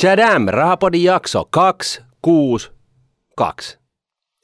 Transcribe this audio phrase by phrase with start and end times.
[0.00, 3.78] Chadam, Rahapodin jakso 262.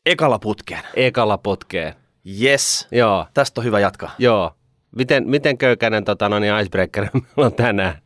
[0.06, 0.82] Ekalla putkeen.
[0.96, 1.94] Ekalla putkeen.
[2.42, 2.88] Yes.
[2.92, 4.10] Joo, Tästä on hyvä jatkaa.
[4.18, 4.52] joo.
[4.96, 8.02] Miten, miten köykäinen tota, no niin, icebreaker meillä on tänään?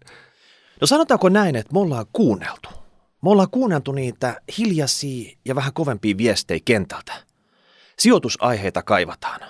[0.81, 2.69] No sanotaanko näin, että me ollaan kuunneltu.
[3.23, 7.13] Me ollaan kuunneltu niitä hiljaisia ja vähän kovempia viestejä kentältä.
[7.99, 9.41] Sijoitusaiheita kaivataan.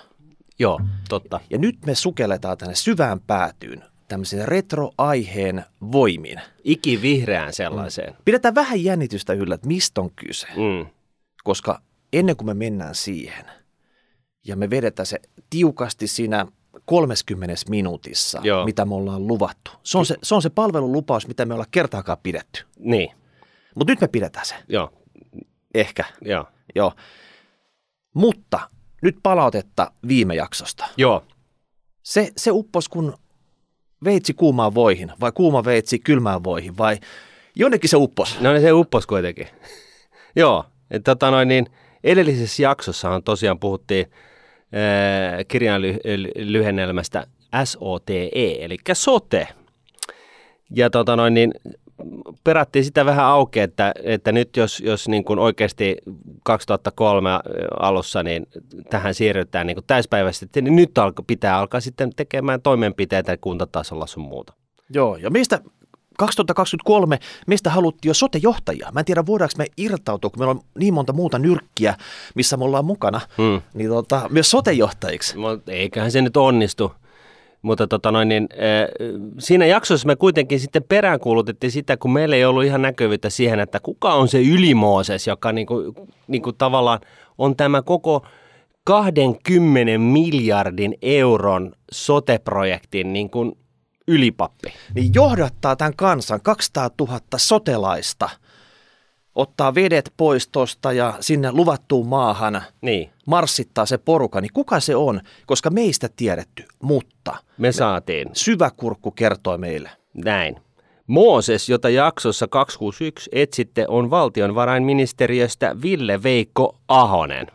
[0.59, 0.79] Joo,
[1.09, 1.39] totta.
[1.49, 6.41] Ja nyt me sukelletaan tänne syvään päätyyn tämmöisen retroaiheen voimin.
[6.63, 8.15] Ikivihreään sellaiseen.
[8.25, 10.47] Pidetään vähän jännitystä yllä, että mistä on kyse.
[10.47, 10.89] Mm.
[11.43, 11.81] Koska
[12.13, 13.45] ennen kuin me mennään siihen
[14.47, 16.45] ja me vedetään se tiukasti siinä
[16.85, 18.65] 30 minuutissa, Joo.
[18.65, 19.71] mitä me ollaan luvattu.
[19.83, 22.63] Se on se, se on se palvelulupaus, mitä me ollaan kertaakaan pidetty.
[22.79, 23.09] Niin,
[23.75, 24.55] Mutta nyt me pidetään se.
[24.67, 24.93] joo,
[25.73, 26.03] Ehkä.
[26.21, 26.45] joo.
[26.75, 26.93] Joo.
[28.13, 28.59] Mutta
[29.01, 30.85] nyt palautetta viime jaksosta.
[30.97, 31.23] Joo,
[32.03, 33.17] Se, se uppos kun
[34.03, 36.97] veitsi kuumaan voihin, vai kuuma veitsi kylmään voihin, vai
[37.55, 38.41] jonnekin se uppos.
[38.41, 39.47] no niin se uppos kuitenkin.
[40.35, 41.65] joo, et, tota noin, niin
[42.03, 44.05] edellisessä jaksossahan tosiaan puhuttiin
[44.71, 47.27] ää, kirjan ly- ly- lyhennelmästä
[47.63, 49.47] SOTE, eli sote.
[50.75, 51.51] Ja tota noin, niin
[52.43, 55.97] perattiin sitä vähän auki, että, että nyt jos, jos niin kuin oikeasti
[56.43, 57.29] 2003
[57.79, 58.47] alussa niin
[58.89, 64.23] tähän siirrytään niin kuin täyspäiväisesti, niin nyt alka, pitää alkaa sitten tekemään toimenpiteitä kuntatasolla sun
[64.23, 64.53] muuta.
[64.93, 65.59] Joo, ja meistä
[66.17, 68.89] 2023 meistä haluttiin jo sotejohtajia.
[68.93, 71.95] Mä en tiedä, voidaanko me irtautua, kun meillä on niin monta muuta nyrkkiä,
[72.35, 73.61] missä me ollaan mukana, Hmm.
[73.73, 75.37] niin tota, myös sotejohtajiksi.
[75.37, 76.91] Mut eiköhän se nyt onnistu.
[77.61, 78.87] Mutta tota noin, niin, äh,
[79.39, 83.79] siinä jaksossa me kuitenkin sitten peräänkuulutettiin sitä, kun meillä ei ollut ihan näkyvyyttä siihen, että
[83.79, 85.95] kuka on se ylimooses, joka niinku,
[86.27, 86.99] niinku tavallaan
[87.37, 88.25] on tämä koko
[88.83, 93.57] 20 miljardin euron soteprojektin niin kuin
[94.07, 94.73] ylipappi.
[94.95, 98.29] Niin johdattaa tämän kansan 200 000 sotelaista,
[99.37, 104.95] ottaa vedet pois tosta ja sinne luvattuun maahan Niin, marssittaa se poruka, niin kuka se
[104.95, 105.21] on?
[105.45, 109.89] Koska meistä tiedetty, mutta me saatiin syvä kurkku kertoi meille.
[110.13, 110.55] näin.
[111.07, 117.47] Mooses, jota jaksossa 261 etsitte, on valtionvarainministeriöstä Ville Veikko Ahonen.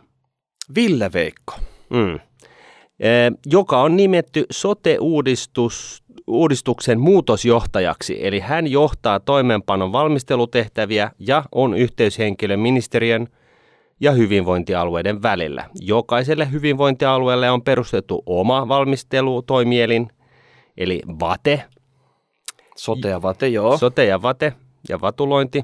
[0.75, 1.53] Ville Veikko.
[1.89, 2.19] Mm.
[3.45, 4.45] Joka on nimetty
[6.23, 13.27] sote-uudistuksen muutosjohtajaksi, eli hän johtaa toimeenpanon valmistelutehtäviä ja on yhteyshenkilö ministeriön
[13.99, 15.69] ja hyvinvointialueiden välillä.
[15.79, 20.07] Jokaiselle hyvinvointialueelle on perustettu oma valmistelutoimielin,
[20.77, 21.63] eli VATE,
[22.75, 23.77] Sote ja vate, joo.
[23.77, 24.53] sote ja VATE
[24.89, 25.57] ja vatulointi,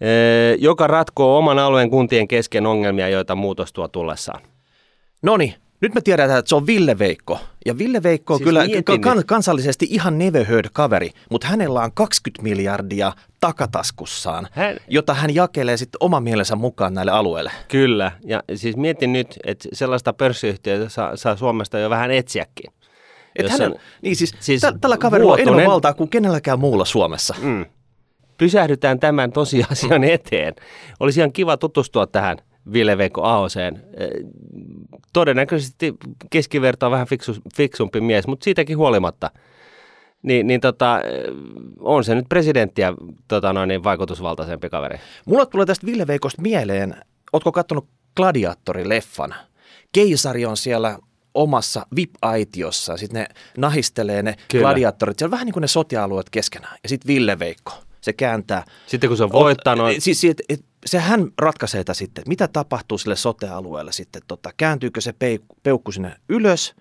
[0.00, 4.40] eh, joka ratkoo oman alueen kuntien kesken ongelmia, joita muutos tuo tullessaan.
[5.22, 7.38] Noni, nyt me tiedetään, että se on Ville Veikko.
[7.66, 8.66] Ja Ville Veikko on Siis kyllä
[9.00, 15.34] kan- kansallisesti ihan never heard kaveri, mutta hänellä on 20 miljardia takataskussaan, Hän- jota hän
[15.34, 17.50] jakelee sitten oman mielensä mukaan näille alueille.
[17.68, 22.72] Kyllä, ja siis mietin nyt, että sellaista pörssiyhtiötä saa, saa Suomesta jo vähän etsiäkin.
[23.36, 26.84] Et hänen, on- niin siis, siis siis tällä kaverilla on enemmän valtaa kuin kenelläkään muulla
[26.84, 27.34] Suomessa.
[27.42, 27.64] Mm.
[28.38, 30.54] Pysähdytään tämän tosiasian eteen.
[31.00, 32.36] Olisi ihan kiva tutustua tähän
[32.72, 33.82] Ville Veikko Ahoseen.
[33.96, 34.08] Eh,
[35.12, 35.94] Todennäköisesti
[36.30, 39.30] keskivertoa vähän fiksu, fiksumpi mies, mutta siitäkin huolimatta.
[40.22, 41.00] Niin, niin tota,
[41.80, 42.92] on se nyt presidenttiä
[43.28, 44.98] tota noin, niin vaikutusvaltaisempi kaveri.
[45.26, 46.94] Mulla tulee tästä Ville Veikosta mieleen,
[47.32, 47.88] ootko katsonut
[48.20, 49.34] Gladiatori-leffan?
[49.92, 50.98] Keisari on siellä
[51.34, 54.62] omassa VIP-aitiossa, sitten ne nahistelee ne Kyllä.
[54.62, 56.76] Gladiatorit, siellä vähän niin kuin ne sotialueet keskenään.
[56.82, 58.64] Ja sitten Ville Veikko, se kääntää.
[58.86, 62.48] Sitten kun se on voittanut, Siis, et, et, se hän ratkaisee tätä sitten, että mitä
[62.48, 65.14] tapahtuu sille sote-alueelle sitten, tota, kääntyykö se
[65.62, 66.74] peukku sinne ylös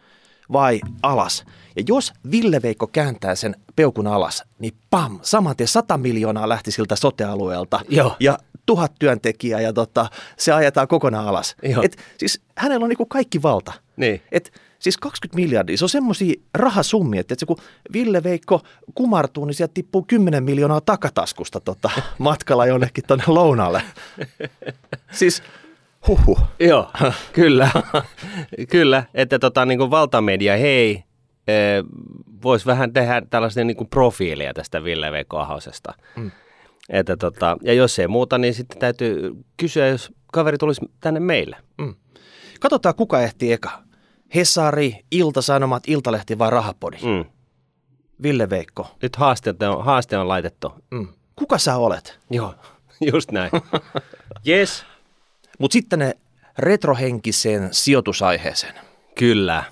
[0.51, 1.45] vai alas.
[1.75, 6.71] Ja jos Ville Veikko kääntää sen peukun alas, niin pam, saman tien 100 miljoonaa lähti
[6.71, 8.15] siltä sote-alueelta Joo.
[8.19, 11.55] ja tuhat työntekijää ja tota, se ajetaan kokonaan alas.
[11.63, 11.81] Joo.
[11.83, 13.73] Et, siis hänellä on niinku kaikki valta.
[13.97, 14.21] Niin.
[14.31, 17.57] Et, siis 20 miljardia, se on semmoisia rahasummia, että, että kun
[17.93, 18.61] Ville Veikko
[18.95, 23.81] kumartuu, niin sieltä tippuu 10 miljoonaa takataskusta tota, matkalla jonnekin tuonne lounaalle.
[25.11, 25.43] Siis
[26.07, 26.37] huhu.
[26.59, 26.91] Joo,
[27.33, 27.69] kyllä.
[28.71, 31.03] kyllä, että tota, niin kuin valtamedia, hei,
[32.43, 35.93] voisi vähän tehdä tällaista niin kuin profiilia tästä Ville Veikko Ahosesta.
[36.15, 36.31] Mm.
[36.89, 41.57] Että tota, ja jos ei muuta, niin sitten täytyy kysyä, jos kaveri tulisi tänne meille.
[42.59, 43.86] Katsotaan, kuka ehti eka.
[44.35, 46.97] Hesari, Ilta-Sanomat, Iltalehti vai Rahapodi?
[46.97, 47.25] Mm.
[48.23, 48.87] Ville Veikko.
[49.01, 50.73] Nyt haaste on, haaste on laitettu.
[50.91, 51.07] Mm.
[51.35, 52.19] Kuka sä olet?
[52.29, 52.55] Joo,
[53.11, 53.51] just näin.
[54.47, 54.85] Yes.
[55.59, 56.17] Mutta sitten ne
[56.57, 58.73] retrohenkiseen sijoitusaiheeseen.
[59.15, 59.63] Kyllä.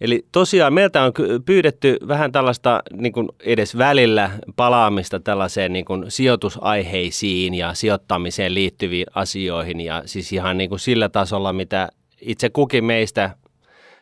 [0.00, 1.12] Eli tosiaan meiltä on
[1.44, 9.06] pyydetty vähän tällaista niin kuin edes välillä palaamista tällaiseen niin kuin sijoitusaiheisiin ja sijoittamiseen liittyviin
[9.14, 11.88] asioihin ja siis ihan niin kuin sillä tasolla, mitä
[12.20, 13.30] itse kukin meistä,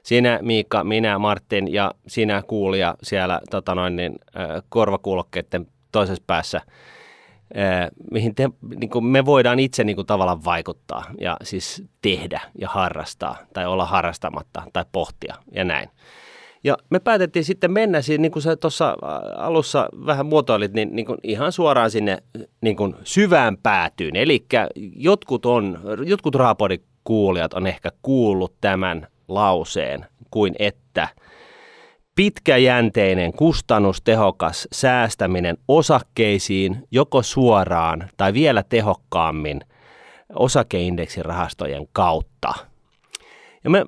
[0.03, 4.15] sinä Miikka, minä Martin ja sinä kuulija siellä tota noin, niin,
[4.69, 6.61] korvakuulokkeiden toisessa päässä–
[8.11, 12.69] mihin te, niin kuin me voidaan itse niin kuin tavallaan vaikuttaa ja siis tehdä ja
[12.69, 15.89] harrastaa tai olla harrastamatta tai pohtia ja näin.
[16.65, 18.97] Ja me päätettiin sitten mennä siinä, niin kuin sä tuossa
[19.37, 22.23] alussa vähän muotoilit, niin, niin kuin ihan suoraan sinne
[22.61, 24.17] niin kuin syvään päätyyn.
[24.17, 24.47] Eli
[24.97, 26.35] jotkut, on, jotkut
[27.05, 31.09] raapodikuulijat on ehkä kuullut tämän lauseen kuin että–
[32.17, 39.61] pitkäjänteinen, kustannustehokas säästäminen osakkeisiin joko suoraan tai vielä tehokkaammin
[40.35, 42.55] osakeindeksin rahastojen kautta.
[43.65, 43.85] Ja me,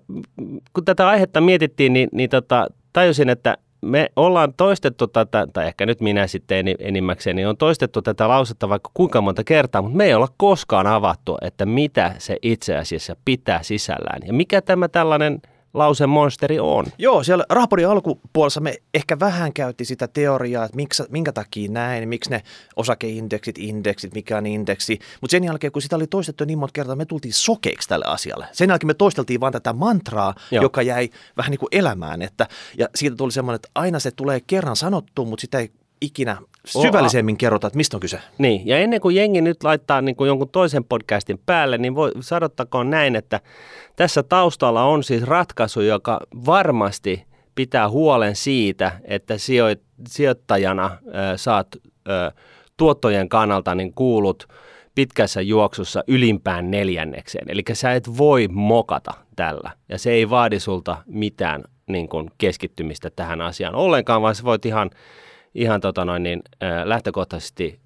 [0.72, 5.86] kun tätä aihetta mietittiin, niin, niin tota, tajusin, että me ollaan toistettu tätä, tai ehkä
[5.86, 10.04] nyt minä sitten enimmäkseen, niin on toistettu tätä lausetta vaikka kuinka monta kertaa, mutta me
[10.04, 14.20] ei olla koskaan avattu, että mitä se itse asiassa pitää sisällään.
[14.26, 15.40] Ja mikä tämä tällainen
[16.06, 16.86] monsteri on.
[16.98, 22.08] Joo, siellä raportin alkupuolessa me ehkä vähän käytti sitä teoriaa, että miksi, minkä takia näin,
[22.08, 22.42] miksi ne
[22.76, 24.98] osakeindeksit, indeksit, mikä on indeksi.
[25.20, 28.46] Mutta sen jälkeen, kun sitä oli toistettu niin monta kertaa, me tultiin sokeiksi tälle asialle.
[28.52, 30.62] Sen jälkeen me toisteltiin vain tätä mantraa, Joo.
[30.62, 32.22] joka jäi vähän niin kuin elämään.
[32.22, 35.70] Että, ja siitä tuli semmoinen, että aina se tulee kerran sanottu, mutta sitä ei
[36.00, 36.36] ikinä
[36.66, 38.20] syvällisemmin kerrota, että mistä on kyse.
[38.38, 42.12] Niin, ja ennen kuin jengi nyt laittaa niin kuin jonkun toisen podcastin päälle, niin voi,
[42.20, 43.40] sanottakoon näin, että
[43.96, 47.24] tässä taustalla on siis ratkaisu, joka varmasti
[47.54, 49.34] pitää huolen siitä, että
[50.08, 50.98] sijoittajana äh,
[51.36, 52.32] saat äh,
[52.76, 54.48] tuottojen kannalta niin kuulut
[54.94, 57.50] pitkässä juoksussa ylimpään neljännekseen.
[57.50, 63.10] Eli sä et voi mokata tällä, ja se ei vaadi sulta mitään niin kuin keskittymistä
[63.10, 64.90] tähän asiaan ollenkaan, vaan sä voit ihan
[65.56, 66.42] ihan tota noin, niin,
[66.84, 67.80] lähtökohtaisesti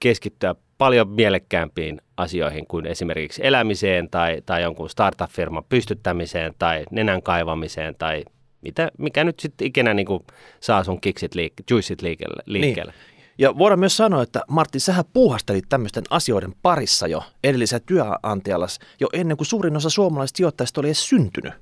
[0.00, 7.94] keskittyä paljon mielekkäämpiin asioihin kuin esimerkiksi elämiseen tai, tai jonkun startup-firman pystyttämiseen tai nenän kaivamiseen
[7.98, 8.24] tai
[8.60, 10.22] mitä, mikä nyt sitten ikinä niin kuin
[10.60, 12.42] saa sun kiksit liik- juicit liikkeelle.
[12.46, 12.92] liikkeelle.
[12.92, 13.11] Niin.
[13.38, 19.08] Ja voidaan myös sanoa, että Martti, sähän puuhastelit tämmöisten asioiden parissa jo edellisellä työantajallas jo
[19.12, 21.52] ennen kuin suurin osa suomalaisista sijoittajista oli edes syntynyt.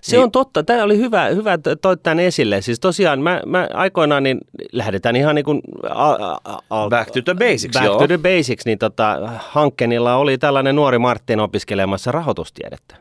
[0.00, 0.24] Se niin.
[0.24, 0.62] on totta.
[0.62, 2.62] Tämä oli hyvä, hyvä toit tämän esille.
[2.62, 4.38] Siis tosiaan mä, mä aikoinaan niin
[4.72, 5.60] lähdetään ihan niin kuin...
[5.90, 7.98] A, a, a, back to the basics, Back joo.
[7.98, 12.96] to the basics, niin tota, hankkeenilla oli tällainen nuori Martin opiskelemassa rahoitustiedettä.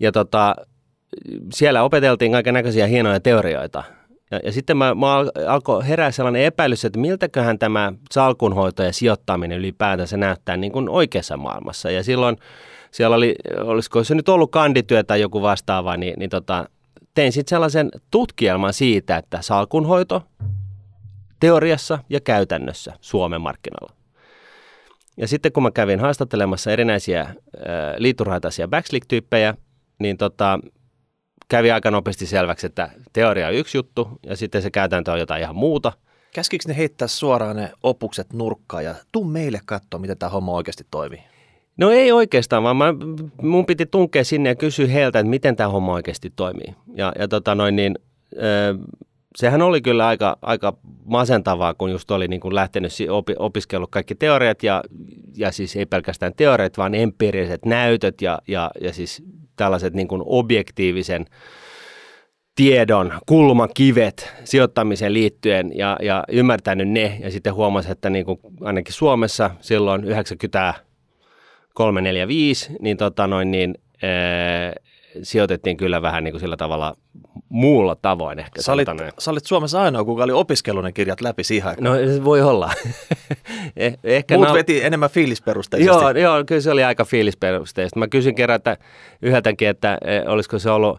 [0.00, 0.56] Ja tota,
[1.54, 3.84] siellä opeteltiin kaiken näköisiä hienoja teorioita–
[4.30, 5.16] ja, ja sitten mä, mä
[5.48, 11.36] alkoi herää sellainen epäilys, että miltäköhän tämä salkunhoito ja sijoittaminen ylipäätänsä näyttää niin kuin oikeassa
[11.36, 11.90] maailmassa.
[11.90, 12.36] Ja silloin
[12.90, 16.68] siellä oli, olisiko se nyt ollut kandityö tai joku vastaava, niin, niin tota,
[17.14, 20.22] tein sitten sellaisen tutkielman siitä, että salkunhoito
[21.40, 23.94] teoriassa ja käytännössä Suomen markkinoilla.
[25.16, 27.34] Ja sitten kun mä kävin haastattelemassa erinäisiä äh,
[27.96, 29.54] liiturhaitaisia backslick-tyyppejä,
[29.98, 30.58] niin tota,
[31.50, 35.42] kävi aika nopeasti selväksi, että teoria on yksi juttu ja sitten se käytäntö on jotain
[35.42, 35.92] ihan muuta.
[36.34, 40.86] Käskikö ne heittää suoraan ne opukset nurkkaan ja tuu meille katsoa, miten tämä homma oikeasti
[40.90, 41.22] toimii?
[41.76, 42.94] No ei oikeastaan, vaan mä,
[43.42, 46.74] mun piti tunkea sinne ja kysyä heiltä, että miten tämä homma oikeasti toimii.
[46.94, 47.98] Ja, ja tota noin niin,
[48.32, 48.74] ö,
[49.36, 54.14] sehän oli kyllä aika, aika masentavaa, kun just oli niin kuin lähtenyt opi, opiskellut kaikki
[54.14, 54.82] teoriat ja,
[55.36, 59.22] ja siis ei pelkästään teoriat, vaan empiiriset näytöt ja, ja, ja siis
[59.60, 61.26] tällaiset niin kuin objektiivisen
[62.56, 68.94] tiedon kulmakivet sijoittamiseen liittyen ja, ja ymmärtänyt ne ja sitten huomasi, että niin kuin ainakin
[68.94, 73.74] Suomessa silloin 9345, niin, tota noin, niin
[75.22, 76.94] sijoitettiin kyllä vähän niin kuin sillä tavalla
[77.48, 78.62] muulla tavoin ehkä.
[78.62, 78.88] Sä olit,
[79.18, 81.84] sä olit Suomessa ainoa, kuka oli opiskellut ne kirjat läpi siihen aikaan.
[81.84, 82.70] No se voi olla.
[83.76, 86.04] eh, ehkä Muut na- veti enemmän fiilisperusteisesti.
[86.04, 87.98] Joo, joo, kyllä se oli aika fiilisperusteisesti.
[87.98, 88.76] Mä kysyn kerran, että
[89.22, 90.98] yhdeltäkin, että eh, olisiko se ollut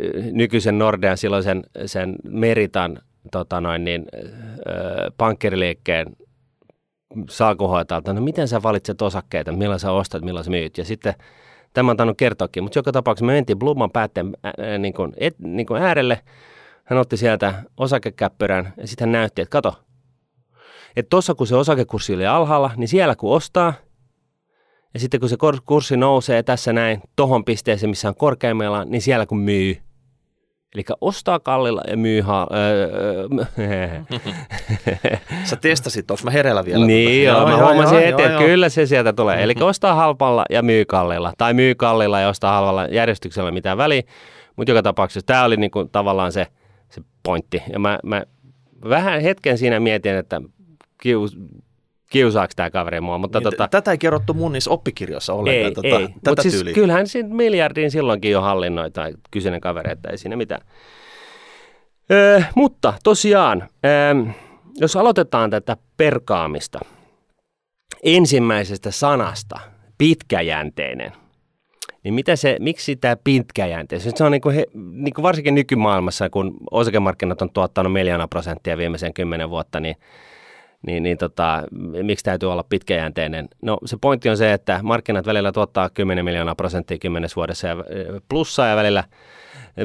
[0.00, 2.98] eh, nykyisen Nordean silloin sen, sen Meritan
[3.32, 6.06] tota noin, niin, eh, pankkiriliikkeen
[7.30, 10.78] salkuhoitajalta, no miten sä valitset osakkeita, milloin sä ostat, milloin sä myyt.
[10.78, 11.14] Ja sitten
[11.78, 15.38] Tämä on tainnut kertoakin, mutta joka tapauksessa me mentiin Bluman päätteen ää, niin kuin, et,
[15.38, 16.20] niin kuin äärelle.
[16.84, 19.74] Hän otti sieltä osakekäppyrän ja sitten hän näytti, että kato,
[20.96, 23.72] että tuossa kun se osakekurssi oli alhaalla, niin siellä kun ostaa,
[24.94, 29.26] ja sitten kun se kurssi nousee tässä näin, tohon pisteeseen, missä on korkeimmillaan, niin siellä
[29.26, 29.76] kun myy,
[30.74, 32.48] Eli ostaa kallilla ja myy ha-
[35.44, 36.86] Sä testasit, onko mä hereillä vielä?
[36.86, 39.36] Niin joo, joo mä huomasin heti, että kyllä se sieltä tulee.
[39.36, 39.44] Mm-hmm.
[39.44, 41.32] Eli ostaa halpalla ja myy kallilla.
[41.38, 44.02] Tai myy kallilla ja ostaa halvalla järjestyksellä mitään väliä.
[44.56, 46.46] Mutta joka tapauksessa tämä oli niin kuin tavallaan se,
[46.88, 47.62] se pointti.
[47.72, 48.22] Ja mä, mä
[48.88, 50.40] vähän hetken siinä mietin, että
[51.02, 51.38] kius,
[52.10, 53.18] kiusaako tämä kaveri mua.
[53.18, 55.64] Mutta niin, tota, tätä ei kerrottu mun niissä oppikirjoissa ollenkaan.
[55.64, 56.08] ei, tota, ei.
[56.08, 56.74] Tätä Mutta siis tyyliä.
[56.74, 60.60] kyllähän siinä miljardin silloinkin jo hallinnoi tai kyseinen kaveri, että ei siinä mitään.
[62.10, 64.14] Öö, mutta tosiaan, öö,
[64.80, 66.78] jos aloitetaan tätä perkaamista
[68.02, 69.60] ensimmäisestä sanasta,
[69.98, 71.12] pitkäjänteinen,
[72.04, 74.14] niin mitä se, miksi tämä pitkäjänteisyys?
[74.16, 78.78] Se on niin kuin he, niin kuin varsinkin nykymaailmassa, kun osakemarkkinat on tuottanut miljoona prosenttia
[78.78, 79.96] viimeisen kymmenen vuotta, niin
[80.86, 81.62] niin, niin tota,
[82.02, 83.48] miksi täytyy olla pitkäjänteinen?
[83.62, 87.76] No se pointti on se, että markkinat välillä tuottaa 10 miljoonaa prosenttia kymmenes vuodessa ja
[88.28, 89.04] plussaa ja välillä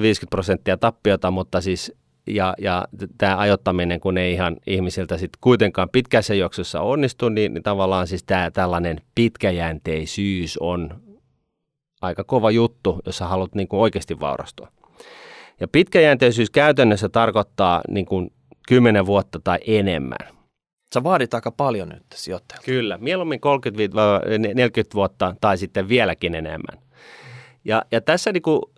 [0.01, 1.93] 50 prosenttia tappiota, mutta siis
[2.27, 7.63] ja, ja tämä ajottaminen, kun ei ihan ihmisiltä sitten kuitenkaan pitkässä juoksussa onnistu, niin, niin
[7.63, 11.01] tavallaan siis tämä tällainen pitkäjänteisyys on
[12.01, 14.67] aika kova juttu, jos sä haluat niin kuin oikeasti vaurastua.
[15.59, 18.33] Ja pitkäjänteisyys käytännössä tarkoittaa niin kuin
[18.67, 20.33] 10 vuotta tai enemmän.
[20.93, 22.65] Sä vaadit aika paljon nyt sijoittajalta.
[22.65, 26.83] Kyllä, mieluummin 30-40 vuotta tai sitten vieläkin enemmän.
[27.65, 28.71] Ja, ja tässä niinku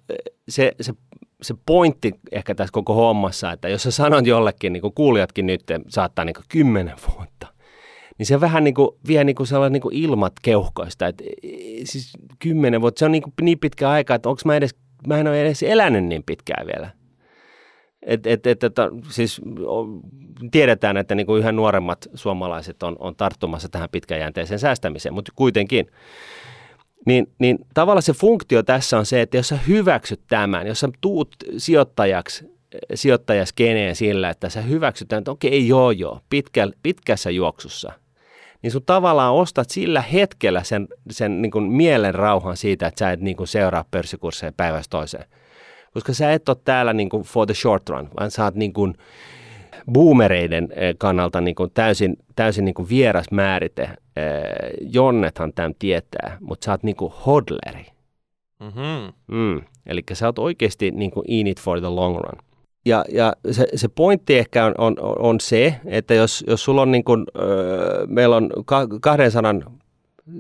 [0.49, 0.93] se, se,
[1.41, 5.63] se pointti ehkä tässä koko hommassa, että jos sä sanot jollekin, niin kuin kuulijatkin nyt
[5.87, 7.47] saattaa niin 10 vuotta,
[8.17, 11.07] niin se vähän niin kuin vie niin kuin sellainen niin kuin ilmat keuhkoista.
[11.07, 11.23] Että,
[11.83, 14.75] siis 10 vuotta, se on niin, kuin niin pitkä aika, että onko mä edes,
[15.07, 16.89] mä en ole edes elänyt niin pitkään vielä.
[18.01, 18.73] Et, et, et, et,
[19.09, 19.41] siis
[20.51, 25.87] tiedetään, että niin kuin yhä nuoremmat suomalaiset on, on tarttumassa tähän pitkäjänteiseen säästämiseen, mutta kuitenkin.
[27.05, 30.89] Niin, niin tavallaan se funktio tässä on se, että jos sä hyväksyt tämän, jos sä
[31.01, 32.55] tuut sijoittajaksi,
[32.93, 37.91] sijoittajaskeneen sillä, että sä hyväksyt tämän, että okei, joo joo, pitkä, pitkässä juoksussa,
[38.61, 43.11] niin sun tavallaan ostat sillä hetkellä sen, sen niin kuin mielen rauhan siitä, että sä
[43.11, 45.25] et niin kuin seuraa pörssikursseja päivästä toiseen
[45.95, 48.73] koska sä et ole täällä niin kuin for the short run, vaan sä oot niin
[48.73, 48.93] kuin
[49.91, 53.89] boomereiden kannalta niin kuin täysin, täysin niin kuin vieras määrite.
[54.81, 57.85] Jonnethan tämän tietää, mutta sä oot niin kuin hodleri.
[58.59, 59.13] Mm-hmm.
[59.37, 59.61] Mm.
[59.85, 62.41] Eli sä oot oikeasti niin kuin in it for the long run.
[62.85, 66.91] Ja, ja se, se pointti ehkä on, on, on se, että jos, jos sulla on
[66.91, 68.49] niin kuin, öö, meillä on
[69.01, 69.53] 200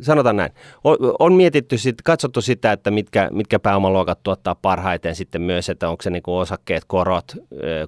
[0.01, 0.51] sanotaan näin,
[0.83, 5.89] on, on mietitty, sit, katsottu sitä, että mitkä, mitkä pääomaluokat tuottaa parhaiten sitten myös, että
[5.89, 7.31] onko se niin kuin osakkeet, korot,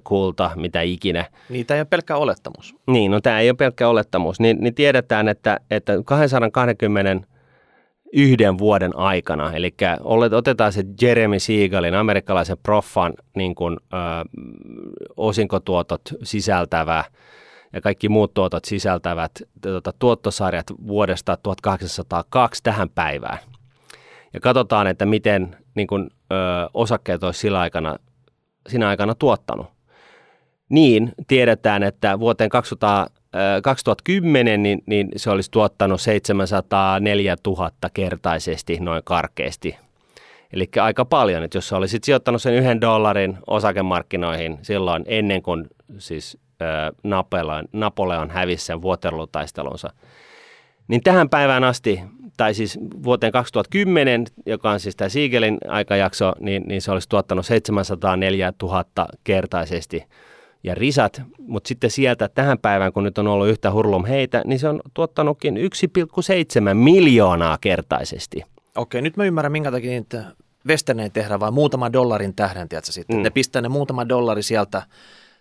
[0.04, 1.24] kulta, mitä ikinä.
[1.48, 2.74] Niitä ei ole pelkkä olettamus.
[2.86, 4.40] Niin, no tämä ei ole pelkkä olettamus.
[4.40, 7.28] Niin, niin tiedetään, että, että 220
[8.12, 9.74] yhden vuoden aikana, eli
[10.36, 13.96] otetaan se Jeremy Siegelin, amerikkalaisen proffan niin kuin, ö,
[15.16, 17.04] osinkotuotot sisältävä
[17.72, 19.32] ja kaikki muut tuotot sisältävät
[19.62, 23.38] tuota, tuottosarjat vuodesta 1802 tähän päivään.
[24.34, 26.34] Ja katsotaan, että miten niin kun, ö,
[26.74, 27.96] osakkeet olisi sillä aikana,
[28.68, 29.66] siinä aikana tuottanut.
[30.68, 38.78] Niin tiedetään, että vuoteen 200, ö, 2010 niin, niin se olisi tuottanut 704 000 kertaisesti
[38.80, 39.76] noin karkeasti.
[40.52, 45.66] Eli aika paljon, että jos olisit sijoittanut sen yhden dollarin osakemarkkinoihin silloin ennen kuin
[45.98, 46.38] siis
[47.04, 49.92] Napoleon, Napoleon hävisi sen Waterloo-taistelunsa.
[50.88, 52.00] Niin tähän päivään asti,
[52.36, 57.46] tai siis vuoteen 2010, joka on siis tämä Siegelin aikajakso, niin, niin se olisi tuottanut
[57.46, 58.84] 704 000
[59.24, 60.04] kertaisesti
[60.64, 64.58] ja risat, mutta sitten sieltä tähän päivään, kun nyt on ollut yhtä hurlum heitä, niin
[64.58, 68.42] se on tuottanutkin 1,7 miljoonaa kertaisesti.
[68.76, 70.24] Okei, nyt mä ymmärrän, minkä takia niitä
[70.66, 73.16] Westerneen tehdään vain muutama dollarin tähden, tiedätkö, sitten.
[73.16, 73.22] Mm.
[73.22, 74.82] Ne pistää ne muutama dollari sieltä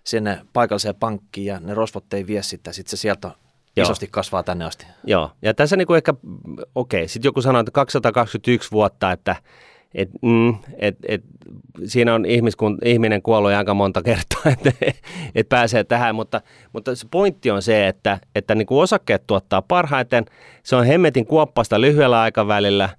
[0.08, 3.32] sinne paikalliseen pankkiin ja ne rosvot ei vie sitä, sitten se sieltä
[3.76, 3.84] Joo.
[3.84, 4.86] isosti kasvaa tänne asti.
[5.04, 6.14] Joo, ja tässä niinku ehkä,
[6.76, 9.36] okei, okay, sitten joku sanoo, että 221 vuotta, että
[9.96, 11.24] et, mm, et, et,
[11.86, 14.72] siinä on ihmiskun, ihminen kuollut aika monta kertaa, että
[15.36, 16.42] et pääsee tähän, mutta,
[16.74, 20.26] mutta se pointti on se, että, että niin kuin osakkeet tuottaa parhaiten,
[20.64, 22.90] se on hemmetin kuoppasta lyhyellä aikavälillä,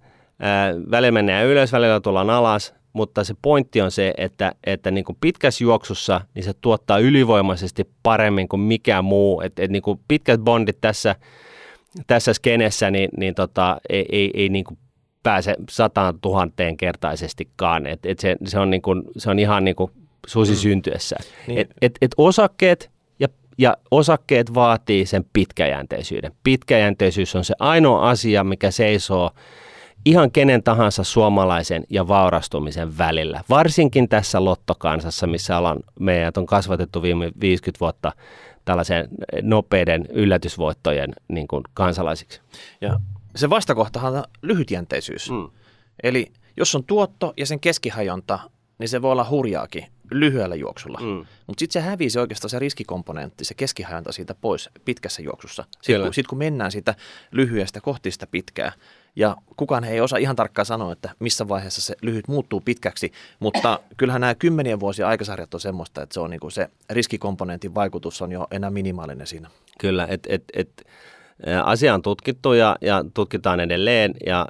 [0.40, 5.04] ää, välillä mennään ylös, välillä tullaan alas, mutta se pointti on se, että, että niin
[5.04, 9.40] kuin pitkässä juoksussa niin se tuottaa ylivoimaisesti paremmin kuin mikään muu.
[9.40, 11.16] Et, et niin kuin pitkät bondit tässä,
[12.06, 14.78] tässä skenessä niin, niin tota, ei, ei, ei niin kuin
[15.22, 17.86] pääse sataan tuhanteen kertaisestikaan.
[17.86, 19.92] Et, et se, se, on niin kuin, se on ihan niin kuin
[20.26, 20.58] susi mm.
[20.58, 21.16] syntyessä.
[21.46, 21.58] Niin.
[21.58, 23.28] Et, et, et osakkeet ja,
[23.58, 26.32] ja osakkeet vaatii sen pitkäjänteisyyden.
[26.44, 29.30] Pitkäjänteisyys on se ainoa asia, mikä seisoo
[30.08, 33.44] ihan kenen tahansa suomalaisen ja vaurastumisen välillä.
[33.48, 38.12] Varsinkin tässä lottokansassa, missä ollaan, meidät on kasvatettu viime 50 vuotta
[38.64, 39.08] tällaisen
[39.42, 42.40] nopeiden yllätysvoittojen niin kuin kansalaisiksi.
[42.80, 43.00] Ja
[43.36, 45.30] se vastakohtahan on lyhytjänteisyys.
[45.30, 45.48] Mm.
[46.02, 48.38] Eli jos on tuotto ja sen keskihajonta
[48.78, 50.98] niin se voi olla hurjaakin lyhyellä juoksulla.
[50.98, 51.26] Mm.
[51.46, 55.64] Mutta sitten se hävii se oikeastaan se riskikomponentti, se keskihajanta siitä pois pitkässä juoksussa.
[55.82, 56.94] Sitten kun, sit kun mennään siitä
[57.32, 58.72] lyhyestä kohti sitä pitkää,
[59.16, 63.80] ja kukaan ei osaa ihan tarkkaan sanoa, että missä vaiheessa se lyhyt muuttuu pitkäksi, mutta
[63.96, 68.32] kyllähän nämä kymmenien vuosien aikasarjat on semmoista, että se, on niinku se riskikomponentin vaikutus on
[68.32, 69.50] jo enää minimaalinen siinä.
[69.78, 70.86] Kyllä, että et, et,
[71.64, 74.46] asia on tutkittu ja, ja tutkitaan edelleen ja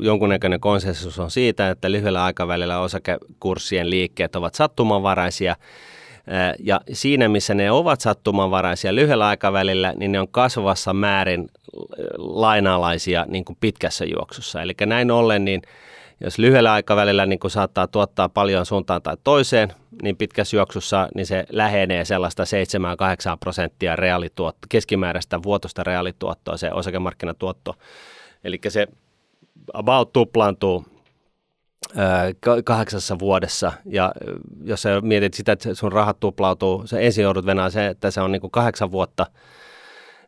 [0.00, 5.56] jonkunnäköinen konsensus on siitä, että lyhyellä aikavälillä osakekurssien liikkeet ovat sattumanvaraisia
[6.58, 11.48] ja siinä, missä ne ovat sattumanvaraisia lyhyellä aikavälillä, niin ne on kasvavassa määrin
[12.18, 14.62] lainalaisia niin kuin pitkässä juoksussa.
[14.62, 15.62] Eli näin ollen, niin
[16.20, 21.26] jos lyhyellä aikavälillä niin kuin saattaa tuottaa paljon suuntaan tai toiseen, niin pitkässä juoksussa niin
[21.26, 22.46] se lähenee sellaista 7-8
[23.40, 27.74] prosenttia reaalituotto, keskimääräistä vuotosta reaalituottoa, se osakemarkkinatuotto.
[28.44, 28.86] Eli se
[29.72, 30.84] about tuplaantuu
[32.64, 33.72] kahdeksassa vuodessa.
[33.84, 34.12] Ja
[34.64, 38.20] jos sä mietit sitä, että sun rahat tuplautuu, se ensin joudut venää se, että se
[38.20, 39.26] on niin kuin kahdeksan vuotta,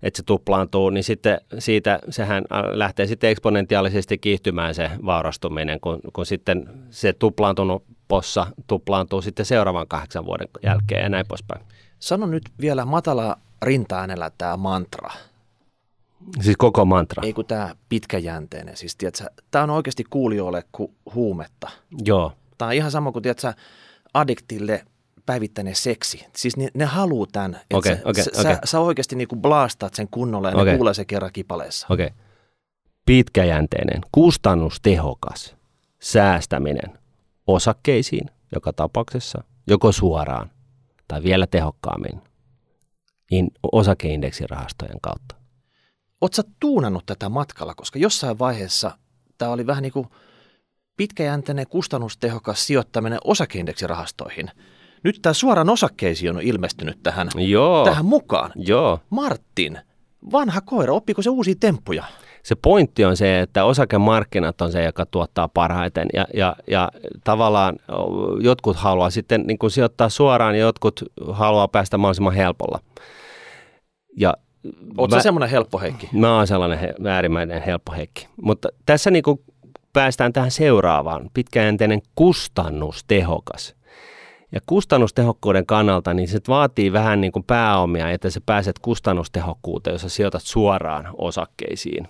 [0.02, 6.26] että se tuplaantuu, niin sitten siitä sehän lähtee sitten eksponentiaalisesti kiihtymään se vaurastuminen, kun, kun
[6.26, 11.62] sitten se tuplaantunut possa tuplaantuu sitten seuraavan kahdeksan vuoden jälkeen ja näin poispäin.
[11.99, 15.11] Sano nyt vielä matala rintaäänellä tämä mantra.
[16.40, 17.23] Siis koko mantra.
[17.23, 18.76] Ei kun tämä pitkäjänteinen.
[18.76, 18.99] Siis,
[19.50, 21.71] tämä on oikeasti kuulijoille kuin huumetta.
[22.04, 23.52] Joo, Tämä on ihan sama kuin tiedätkö,
[24.14, 24.85] addiktille
[25.26, 26.26] päivittäinen seksi.
[26.37, 27.54] Siis ne, ne haluaa tämän.
[27.54, 28.57] että Okei, sä, okei, sä, okei.
[28.64, 30.73] Sä, oikeasti niinku blastaat sen kunnolla ja Okei.
[30.73, 31.87] ne kuulee se kerran kipaleessa.
[31.90, 32.07] okei.
[32.07, 32.19] Okay.
[33.07, 35.57] Pitkäjänteinen, kustannustehokas
[36.00, 36.99] säästäminen
[37.47, 40.50] osakkeisiin joka tapauksessa, joko suoraan
[41.09, 42.21] tai vielä tehokkaammin
[43.31, 45.35] in, osakeindeksirahastojen kautta.
[46.21, 48.90] Oletko tuunannut tätä matkalla, koska jossain vaiheessa
[49.38, 50.06] tämä oli vähän niin kuin
[50.97, 54.50] pitkäjänteinen kustannustehokas sijoittaminen osakeindeksirahastoihin.
[55.04, 58.52] Nyt tämä suoraan osakkeisiin on ilmestynyt tähän, Joo, tähän mukaan.
[58.56, 59.00] joo.
[59.11, 59.78] Martin,
[60.33, 62.04] vanha koira, oppiko se uusia temppuja?
[62.42, 66.90] se pointti on se, että osakemarkkinat on se, joka tuottaa parhaiten ja, ja, ja
[67.24, 67.77] tavallaan
[68.40, 72.81] jotkut haluaa sitten niin kuin sijoittaa suoraan ja jotkut haluaa päästä mahdollisimman helpolla.
[74.16, 74.35] Ja
[74.98, 76.09] Oletko sä semmoinen helppo Heikki?
[76.12, 78.29] Mä oon sellainen he, äärimmäinen helppo hekki.
[78.42, 79.40] Mutta tässä niin kuin
[79.92, 83.74] päästään tähän seuraavaan, pitkäjänteinen kustannustehokas.
[84.53, 90.03] Ja kustannustehokkuuden kannalta, niin se vaatii vähän niin kuin pääomia, että sä pääset kustannustehokkuuteen, jos
[90.03, 92.09] sä sijoitat suoraan osakkeisiin.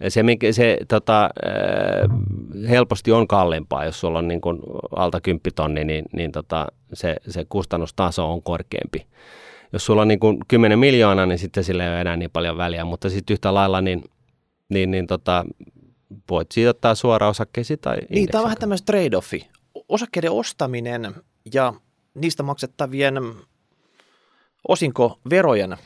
[0.00, 4.58] Ja se, se tota, äh, helposti on kalliimpaa, jos sulla on niin kuin
[4.96, 9.06] alta 10 tonni, niin, niin tota, se, se kustannustaso on korkeampi.
[9.72, 12.56] Jos sulla on niin kuin 10 miljoonaa, niin sitten sillä ei ole enää niin paljon
[12.56, 14.04] väliä, mutta sitten yhtä lailla niin,
[14.68, 15.44] niin, niin tota,
[16.30, 19.46] voit sijoittaa suoraan osakkeisiin tai Niin, tämä on vähän tämmöistä trade-offi.
[19.88, 21.14] Osakkeiden ostaminen
[21.54, 21.74] ja
[22.14, 23.14] niistä maksettavien
[24.68, 25.76] osinkoverojen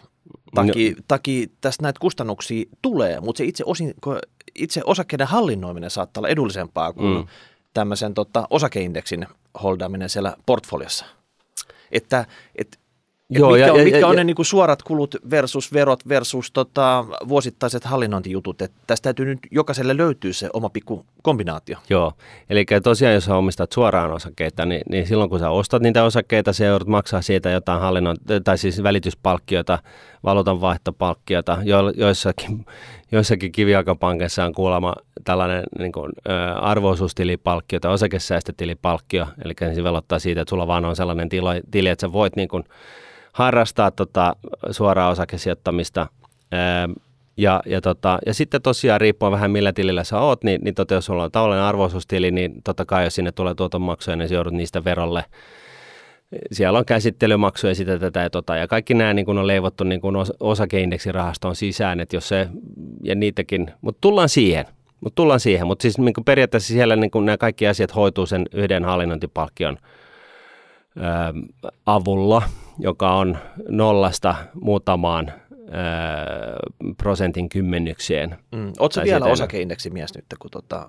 [0.54, 1.02] takia, no.
[1.08, 4.18] takia tästä näitä kustannuksia tulee, mutta se itse, osinko,
[4.54, 7.18] itse osakkeiden hallinnoiminen saattaa olla edullisempaa kuin Mm.
[7.18, 7.26] mm.
[7.74, 9.26] tämmöisen tota, osakeindeksin
[9.62, 11.06] holdaaminen siellä portfoliossa.
[11.92, 12.78] Että et, et
[13.30, 16.08] Joo, mitkä, ja- on, ja- mitkä ja- on ja- ne niinku suorat kulut versus verot
[16.08, 18.62] versus tota, vuosittaiset hallinnointijutut.
[18.62, 21.78] Et tästä täytyy nyt jokaiselle löytyä se oma pikku kombinaatio.
[21.90, 22.12] Joo,
[22.50, 26.64] eli tosiaan jos omistat suoraan osakkeita, niin, niin silloin kun sä ostat niitä osakkeita, sä
[26.64, 29.78] joudut maksaa siitä jotain hallinnon, tai siis välityspalkkiota,
[30.24, 32.66] valuutanvaihtopalkkiota, jo, joissakin,
[33.12, 40.40] joissakin kivijalkapankeissa on kuulemma tällainen niin kuin, ä, arvoisuustilipalkkio tai osakesäästötilipalkkio, eli se velottaa siitä,
[40.40, 42.64] että sulla vaan on sellainen tilo, tili, että sä voit niin kuin,
[43.34, 44.36] harrastaa tota,
[44.70, 46.06] suoraa osakesijoittamista.
[47.36, 50.94] Ja, ja, tota, ja sitten tosiaan riippuen vähän millä tilillä sä oot, niin, niin tota,
[50.94, 54.52] jos sulla on tavallinen arvoisuustili, niin totta kai jos sinne tulee tuotonmaksuja, niin sä joudut
[54.52, 55.24] niistä verolle.
[56.52, 60.00] Siellä on käsittelymaksuja sitä tätä ja tota, ja kaikki nämä niin kun on leivottu niin
[60.00, 62.48] kun os, osakeindeksirahastoon sisään, että jos se,
[63.02, 64.66] ja niitäkin, mutta tullaan siihen,
[65.00, 68.84] mutta tullaan siihen, mutta siis niin periaatteessa siellä niin nämä kaikki asiat hoituu sen yhden
[68.84, 69.78] hallinnointipalkkion
[71.86, 72.42] avulla,
[72.78, 75.72] joka on nollasta muutamaan ö,
[76.96, 78.36] prosentin kymmenykseen.
[78.52, 78.72] Mm.
[78.78, 80.88] Oletko vielä siitä ei- osakeindeksimies nyt, kun tota,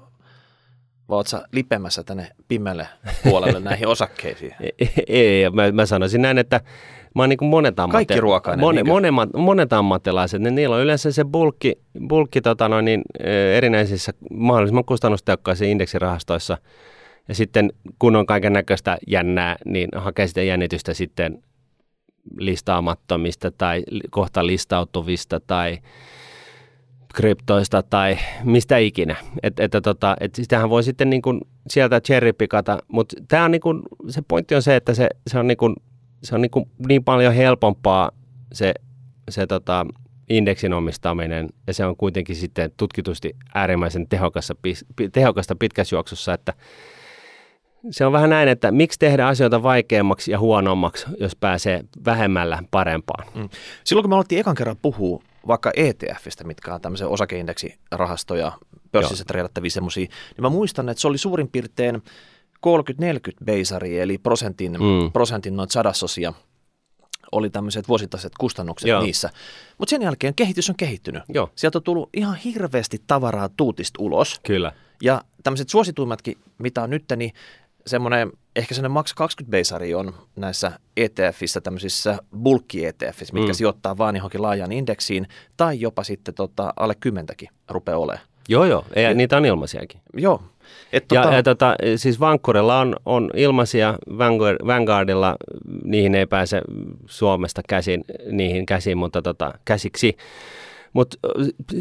[1.10, 2.88] vai sä lipemässä tänne pimeälle
[3.24, 4.56] puolelle näihin osakkeisiin?
[4.60, 4.74] Ei,
[5.08, 6.62] ei mä, mä sanoisin näin, että
[7.16, 9.12] mä oon niin kuin monet, ammatti, Kaikki ruokainen, monet, niinkö?
[9.12, 11.74] monet, monet ammattilaiset, niin niillä on yleensä se bulkki,
[12.08, 13.02] bulkki tota noin, niin,
[13.56, 16.58] erinäisissä mahdollisimman kustannustehokkaissa indeksirahastoissa.
[17.28, 21.44] Ja sitten kun on kaiken näköistä jännää, niin hakee sitä jännitystä sitten
[22.38, 25.78] listaamattomista tai kohta listautuvista tai
[27.16, 29.16] kryptoista tai mistä ikinä.
[29.44, 33.62] Et, että tota, et sitähän voi sitten niin kuin sieltä cherrypikata, mutta tämä on niin
[33.62, 35.76] kuin, se pointti on se, että se, se on, niin, kuin,
[36.24, 38.12] se on niin, kuin niin paljon helpompaa
[38.54, 38.74] se,
[39.30, 39.86] se tota,
[40.30, 44.56] indeksin omistaminen ja se on kuitenkin sitten tutkitusti äärimmäisen tehokasta,
[45.12, 46.54] tehokasta pitkässä juoksussa, että
[47.92, 53.26] se on vähän näin, että miksi tehdä asioita vaikeammaksi ja huonommaksi, jos pääsee vähemmällä parempaan.
[53.36, 53.50] Mm.
[53.84, 58.52] Silloin kun me alettiin ekan kerran puhua vaikka ETFistä, mitkä on tämmöisiä osakeindeksirahastoja,
[58.92, 62.04] pörssissä treidattavia semmoisia, niin mä muistan, että se oli suurin piirtein
[62.68, 62.70] 30-40
[63.46, 65.12] beisari, eli prosentin, mm.
[65.14, 66.34] prosentin noin sadasosia
[67.32, 69.02] oli tämmöiset vuosittaiset kustannukset Joo.
[69.02, 69.30] niissä.
[69.78, 71.24] Mutta sen jälkeen kehitys on kehittynyt.
[71.30, 71.50] Joo.
[71.56, 74.40] Sieltä on tullut ihan hirveästi tavaraa tuutista ulos.
[74.44, 74.72] Kyllä.
[75.02, 77.34] Ja tämmöiset suosituimmatkin, mitä on nyt, niin
[77.88, 83.56] semmoinen, ehkä semmoinen maks 20 beisari on näissä ETFissä, tämmöisissä bulkki ETFissä, mitkä mm.
[83.56, 88.28] sijoittaa vaan johonkin laajan indeksiin, tai jopa sitten tota, alle kymmentäkin rupeaa olemaan.
[88.50, 90.02] Joo, joo, ja, ja niitä on ilmaisiakin.
[90.14, 90.42] Joo.
[90.94, 91.36] Et ja, tota...
[91.36, 93.98] ja tota, siis Vancouverilla on, on ilmaisia,
[94.68, 95.36] Vanguardilla
[95.84, 96.62] niihin ei pääse
[97.06, 100.18] Suomesta käsin, niihin käsiin, mutta tota, käsiksi.
[100.96, 101.18] Mutta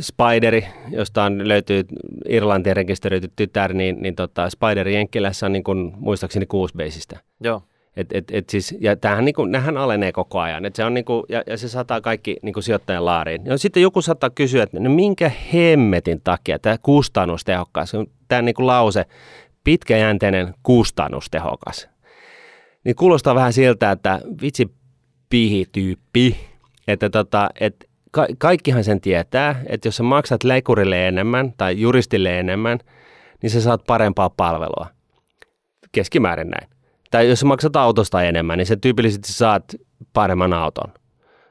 [0.01, 1.85] Spideri, josta on, löytyy
[2.29, 7.21] Irlantiin rekisteröity tytär, niin, niin tota, Spideri Jenkkilässä on niin kun, muistaakseni kuusi beisistä.
[7.41, 7.63] Joo.
[7.97, 10.65] Et, et, et siis, ja tämähän niin kuin, nämähän alenee koko ajan.
[10.65, 13.47] Et se on niin kuin, ja, ja, se sataa kaikki niin kuin sijoittajan laariin.
[13.47, 17.93] Ja sitten joku saattaa kysyä, että no minkä hemmetin takia tämä kustannustehokkaas,
[18.29, 19.05] tämä niin kuin lause,
[19.65, 21.89] pitkäjänteinen kustannustehokas,
[22.85, 24.75] niin kuulostaa vähän siltä, että vitsi
[25.31, 26.37] pihi-tyyppi,
[26.89, 32.39] että tota, et, ka- kaikkihan sen tietää, että jos sä maksat leikurille enemmän tai juristille
[32.39, 32.79] enemmän,
[33.43, 34.87] niin sä saat parempaa palvelua.
[35.93, 36.69] Keskimäärin näin.
[37.11, 39.65] Tai jos sä maksat autosta enemmän, niin sä tyypillisesti saat
[40.13, 40.93] paremman auton.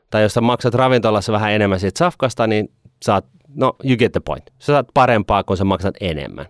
[0.10, 2.72] Tai jos sä maksat ravintolassa vähän enemmän siitä safkasta, niin
[3.04, 4.46] saat, no you get the point.
[4.60, 6.46] Sä saat parempaa, kun sä maksat enemmän.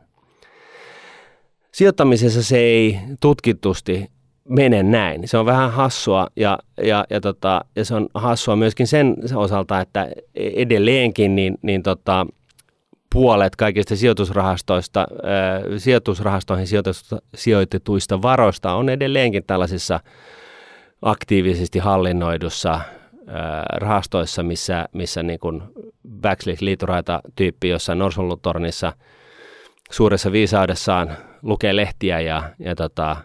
[1.72, 4.12] Sijoittamisessa se ei tutkitusti
[4.50, 5.28] mene näin.
[5.28, 9.82] Se on vähän hassua ja, ja, ja, tota, ja se on hassua myöskin sen osalta,
[9.82, 12.28] että edelleenkin niin, niin tota,
[13.14, 16.68] puolet kaikista sijoitusrahastoista, ää, sijoitusrahastoihin
[17.36, 20.00] sijoitetuista varoista on edelleenkin tällaisissa
[21.02, 22.80] aktiivisesti hallinnoidussa
[23.74, 25.64] rahastoissa, missä, missä niin kuin
[26.22, 28.94] backslick-liituraita tyyppi jossain Norsunlutornissa
[29.92, 33.16] suuressa viisaudessaan lukee lehtiä ja, ja tota,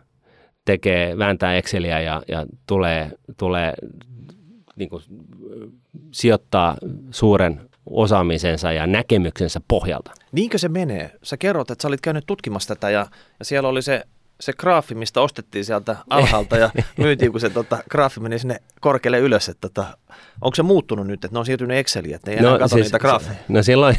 [0.69, 3.73] tekee, vääntää Exceliä ja, ja tulee, tulee
[4.77, 5.03] niin kuin,
[6.13, 6.77] sijoittaa
[7.11, 10.11] suuren osaamisensa ja näkemyksensä pohjalta.
[10.33, 11.11] Niinkö se menee?
[11.23, 13.07] Sä kerrot, että sä olit käynyt tutkimassa tätä ja,
[13.39, 14.03] ja siellä oli se,
[14.41, 19.19] se graafi, mistä ostettiin sieltä alhaalta ja myytiin, kun se tota, graafi meni sinne korkealle
[19.19, 19.49] ylös.
[19.49, 19.87] Että tota,
[20.41, 22.83] onko se muuttunut nyt, että ne on siirtynyt Exceliin, että ne ei no, enää siis,
[22.83, 23.39] niitä graafeja?
[23.49, 23.97] No silloin,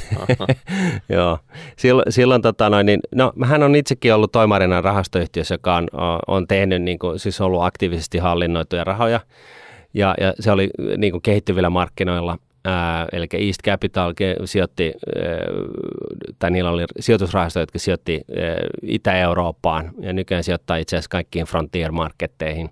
[1.10, 1.39] joo,
[1.78, 5.88] silloin, silloin tota noin, niin, no hän on itsekin ollut toimarina rahastoyhtiössä, joka on,
[6.28, 9.19] on tehnyt, niin kuin, siis ollut aktiivisesti hallinnoituja rahoja.
[9.93, 14.13] Ja, ja se oli niin kuin kehittyvillä markkinoilla– Ää, eli East Capital
[14.45, 14.93] sijoitti,
[16.39, 22.69] tai niillä oli sijoitusrahastoja, jotka sijoitti ää, Itä-Eurooppaan ja nykyään sijoittaa itse asiassa kaikkiin frontier-marketteihin.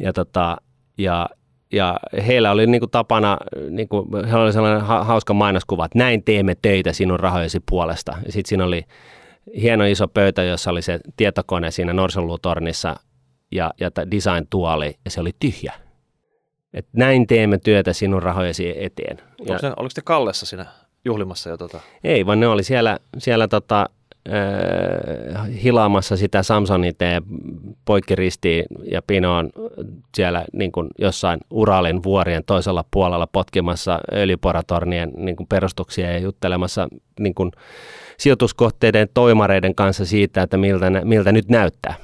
[0.00, 0.56] Ja, tota,
[0.98, 1.28] ja,
[1.72, 3.36] ja heillä oli niin kuin tapana,
[3.70, 8.12] niin kuin, heillä oli sellainen ha- hauska mainoskuva, että näin teemme töitä sinun rahojesi puolesta.
[8.26, 8.82] Ja sitten siinä oli
[9.60, 12.96] hieno iso pöytä, jossa oli se tietokone siinä Norsenluutornissa
[13.52, 15.85] ja, ja design-tuoli, ja se oli tyhjä
[16.76, 19.18] että näin teemme työtä sinun rahojesi eteen.
[19.40, 20.66] Onko se, oliko te Kallessa siinä
[21.04, 21.80] juhlimassa jo tota?
[22.04, 23.86] Ei, vaan ne oli siellä, siellä tota,
[24.28, 26.98] äh, hilaamassa sitä Samsonit
[27.84, 29.50] poikkiristiin ja Pinoon
[30.14, 36.88] siellä niin kuin jossain Uralin vuorien toisella puolella potkimassa öljyporatornien niin kuin perustuksia ja juttelemassa
[37.20, 37.52] niin kuin
[38.18, 41.94] sijoituskohteiden toimareiden kanssa siitä, että miltä, miltä nyt näyttää.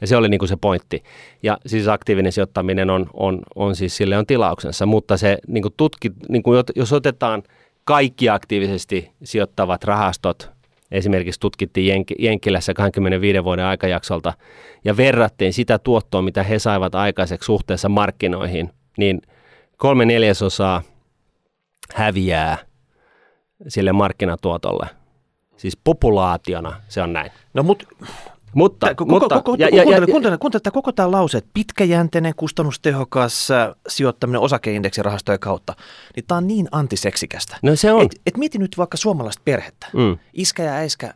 [0.00, 1.02] Ja se oli niin kuin se pointti.
[1.42, 5.74] Ja siis aktiivinen sijoittaminen on, on, on siis sille on tilauksensa, mutta se niin kuin
[5.76, 7.42] tutki, niin kuin jos otetaan
[7.84, 10.50] kaikki aktiivisesti sijoittavat rahastot,
[10.90, 14.32] esimerkiksi tutkittiin Jenk- Jenkkilässä 25 vuoden aikajaksolta
[14.84, 19.22] ja verrattiin sitä tuottoa, mitä he saivat aikaiseksi suhteessa markkinoihin, niin
[19.76, 20.82] kolme neljäsosaa
[21.94, 22.58] häviää
[23.68, 24.86] sille markkinatuotolle.
[25.56, 27.30] Siis populaationa se on näin.
[27.54, 27.64] No
[28.54, 33.50] mutta koko, mutta koko, ja, ja, kuuntele, kuuntele, kuuntele, koko tämä lause, että pitkäjänteinen, kustannustehokas
[33.50, 35.74] äh, sijoittaminen osakeindeksirahastojen kautta,
[36.16, 37.56] niin tämä on niin antiseksikästä.
[37.62, 38.02] No se on.
[38.02, 39.86] Et, et mieti nyt vaikka suomalaista perhettä.
[39.92, 40.18] Mm.
[40.32, 41.14] Iskä ja äiskä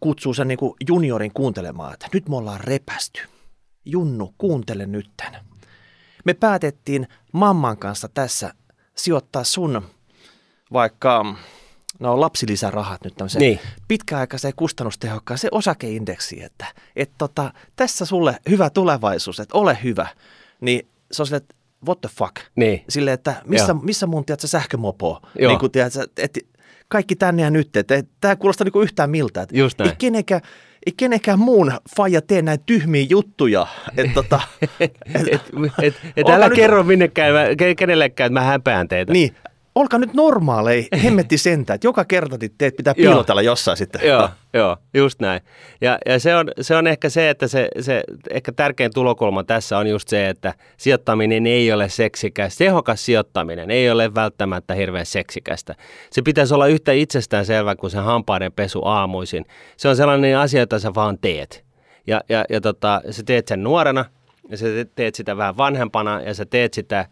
[0.00, 3.20] kutsuu sen niin kuin juniorin kuuntelemaan, että nyt me ollaan repästy.
[3.84, 5.36] Junnu, kuuntele nytten.
[6.24, 8.54] Me päätettiin mamman kanssa tässä
[8.94, 9.82] sijoittaa sun
[10.72, 11.34] vaikka
[12.02, 13.60] no lapsilisärahat nyt tämmöiseen Niin.
[13.88, 20.06] pitkäaikaiseen kustannustehokkaaseen osakeindeksiin, että et tota, tässä sulle hyvä tulevaisuus, että ole hyvä,
[20.60, 21.54] niin se on silleen, että
[21.86, 22.34] what the fuck?
[22.56, 22.84] Niin.
[22.88, 23.80] Silleen, että missä, Joo.
[23.82, 25.20] missä mun tiedät, sähkömopo?
[25.38, 25.48] Joo.
[25.50, 26.40] Niin kuin, tiedät, että
[26.88, 29.42] kaikki tänne ja nyt, että tämä kuulostaa niin yhtään miltä.
[29.42, 29.90] Että Just näin.
[29.90, 30.40] Ei kenenkään,
[30.86, 33.66] ei kenenkään muun faija tee näin tyhmiä juttuja.
[33.96, 34.40] Että tota,
[34.80, 35.42] Et, et,
[35.82, 39.12] et, et älä nyt- kerro minnekään, mä- kenellekään, että mä häpään teitä.
[39.12, 39.36] niin,
[39.74, 44.08] olkaa nyt normaaleja, hemmetti sentään, että joka kerta teet pitää piilotella jossain sitten.
[44.08, 45.40] Joo, joo, just näin.
[45.80, 49.78] Ja, ja se, on, se on ehkä se, että se, se ehkä tärkein tulokulma tässä
[49.78, 52.56] on just se, että sijoittaminen ei ole seksikäs.
[52.56, 55.74] Tehokas sijoittaminen ei ole välttämättä hirveän seksikästä.
[56.10, 59.44] Se pitäisi olla yhtä itsestään selvä kuin se hampaiden pesu aamuisin.
[59.76, 61.64] Se on sellainen asia, jota sä vaan teet.
[62.06, 64.04] Ja, ja, ja tota, sä teet sen nuorena,
[64.48, 67.06] ja sä te- teet sitä vähän vanhempana, ja sä teet sitä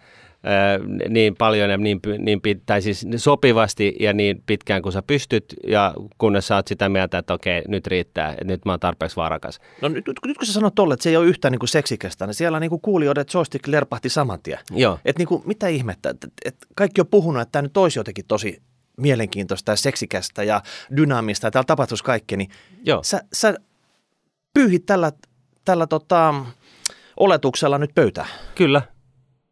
[1.09, 5.95] niin paljon ja niin, niin, tai siis sopivasti ja niin pitkään kuin sä pystyt, ja
[6.19, 9.61] kunnes sä oot sitä mieltä, että okei, nyt riittää, että nyt mä oon tarpeeksi varakas.
[9.83, 12.27] No nyt, nyt, kun sä sanot tolle, että se ei ole yhtään niin kuin seksikästä,
[12.27, 14.59] niin siellä niin kuin kuulijoiden joystick lerpahti saman tien.
[14.71, 14.99] Joo.
[15.05, 18.25] Et niin kuin, mitä ihmettä, että et, kaikki on puhunut, että tämä nyt olisi jotenkin
[18.29, 18.63] tosi
[18.97, 20.63] mielenkiintoista ja seksikästä ja
[20.97, 22.51] dynaamista ja täällä tapahtuisi kaikkea, niin
[22.85, 23.03] Joo.
[23.03, 23.55] sä, sä
[24.55, 25.13] pyyhit tällä,
[25.65, 26.35] tällä tota,
[27.17, 28.27] oletuksella nyt pöytää.
[28.55, 28.83] Kyllä.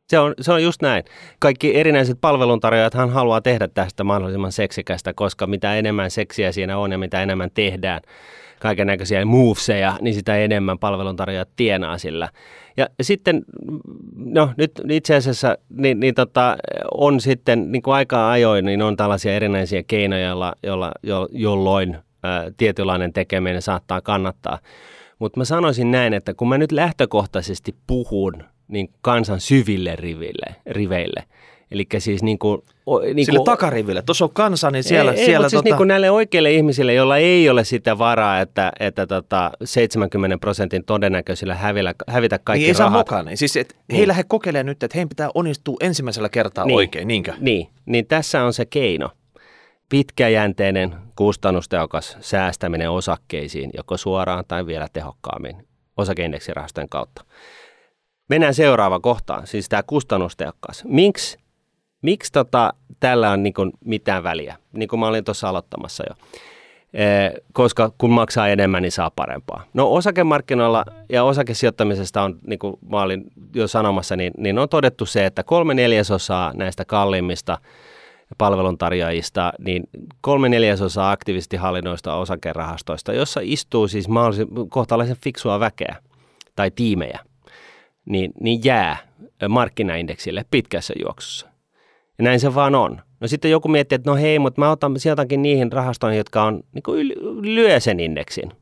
[0.08, 1.04] Se on, se on just näin.
[1.38, 6.98] Kaikki erinäiset palveluntarjoajathan haluaa tehdä tästä mahdollisimman seksikästä, koska mitä enemmän seksiä siinä on ja
[6.98, 8.00] mitä enemmän tehdään
[8.60, 12.28] kaiken näköisiä moveseja, niin sitä enemmän palveluntarjoajat tienaa sillä.
[12.76, 13.42] Ja sitten,
[14.16, 16.56] no nyt itse asiassa, niin, niin tota,
[16.94, 21.98] on sitten niin kuin aikaa ajoin, niin on tällaisia erinäisiä keinoja, joilla, joilla, jo, jolloin
[22.22, 24.58] ää, tietynlainen tekeminen saattaa kannattaa.
[25.18, 31.24] Mutta mä sanoisin näin, että kun mä nyt lähtökohtaisesti puhun niin kansan syville riville, riveille,
[31.70, 32.62] eli siis niin kuin,
[33.14, 35.12] niin Sille takariville, tuossa on kansa, niin siellä...
[35.12, 37.98] ei, ei, siellä mutta siis tota, niin kuin näille oikeille ihmisille, joilla ei ole sitä
[37.98, 42.98] varaa, että, että tota 70 prosentin todennäköisillä hävillä, hävitä kaikki niin ei saa rahat.
[42.98, 43.26] mokaan.
[43.26, 43.36] Niin.
[43.36, 43.96] Siis, et Niin.
[43.96, 46.76] Heillä he kokeilee nyt, että heidän pitää onnistua ensimmäisellä kertaa Niin.
[46.76, 47.34] oikein, niinkö?
[47.40, 49.10] Niin, niin tässä on se keino.
[49.88, 57.24] Pitkäjänteinen, kustannustehokas säästäminen osakkeisiin, joko suoraan tai vielä tehokkaammin osakeindeksirahastojen kautta.
[58.28, 60.84] Mennään seuraava kohtaan, siis tämä kustannustehokkaas.
[60.84, 61.38] Miksi,
[62.02, 66.14] miksi tota, tällä on niin mitään väliä, niin kuin mä olin tuossa aloittamassa jo.
[66.92, 69.64] Eh, koska kun maksaa enemmän, niin saa parempaa.
[69.74, 73.24] No osakemarkkinoilla ja osakesijoittamisesta on, niin kuin mä olin
[73.54, 77.58] jo sanomassa, niin, niin on todettu se, että kolme neljäsosaa näistä kalliimmista
[78.38, 79.82] palveluntarjoajista, niin
[80.20, 84.06] kolme neljäsosaa aktiivisesti hallinnoista osakerahastoista, jossa istuu siis
[84.68, 85.96] kohtalaisen fiksua väkeä
[86.56, 87.18] tai tiimejä,
[88.04, 88.96] niin, niin jää
[89.48, 91.48] markkinaindeksille pitkässä juoksussa.
[92.18, 93.00] Ja näin se vaan on.
[93.20, 96.60] No sitten joku miettii, että no hei, mutta mä otan sijoitankin niihin rahastoihin, jotka on
[96.72, 97.08] niin kuin
[97.42, 98.52] lyö sen indeksin.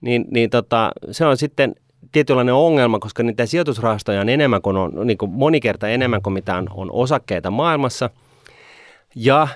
[0.00, 1.74] Niin, niin tota, se on sitten
[2.12, 6.56] tietynlainen ongelma, koska niitä sijoitusrahastoja on enemmän kuin on, niin kuin monikerta enemmän kuin mitä
[6.56, 8.10] on, on osakkeita maailmassa.
[9.20, 9.48] Ja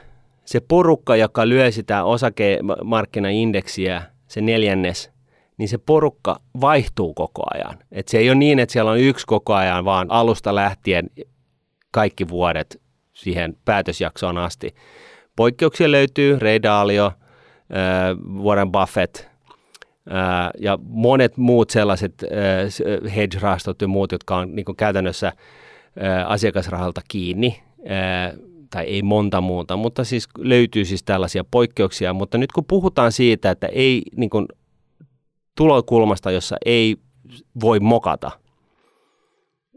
[0.45, 5.11] se porukka, joka lyö sitä osakemarkkinaindeksiä, se neljännes,
[5.59, 7.79] niin se porukka vaihtuu koko ajan.
[7.93, 11.11] Et se ei ole niin, että siellä on yksi koko ajan, vaan alusta lähtien
[11.91, 12.81] kaikki vuodet
[13.13, 14.75] siihen päätösjaksoon asti.
[15.37, 17.13] Poikkeuksia löytyy, Ray Dalio, äh,
[18.45, 19.27] Warren Buffett äh,
[20.59, 25.33] ja monet muut sellaiset äh, hedge-rahastot ja muut, jotka on niin käytännössä
[26.27, 27.63] asiakasrahalta kiinni,
[28.73, 33.51] tai ei monta muuta, mutta siis löytyy siis tällaisia poikkeuksia, mutta nyt kun puhutaan siitä,
[33.51, 34.47] että ei niin kuin,
[35.55, 36.97] tulokulmasta, jossa ei
[37.61, 38.31] voi mokata,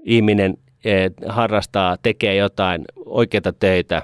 [0.03, 4.01] ihminen eh, harrastaa, tekee jotain oikeita töitä,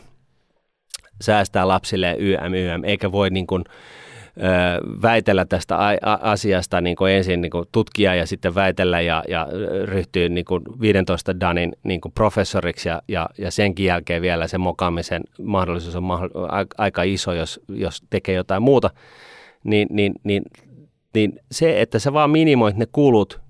[1.22, 3.64] säästää lapsille YM, YM, eikä voi niin kuin,
[5.02, 5.78] väitellä tästä
[6.22, 9.48] asiasta niin kuin ensin niin kuin tutkia ja sitten väitellä ja, ja
[9.86, 14.58] ryhtyy niin kuin 15 danin niin kuin professoriksi ja, ja, ja senkin jälkeen vielä se
[14.58, 18.90] mokaamisen mahdollisuus on mahdoll- aika iso, jos, jos tekee jotain muuta,
[19.64, 20.44] niin, niin, niin,
[21.14, 23.42] niin se, että sä vaan minimoit ne kulut,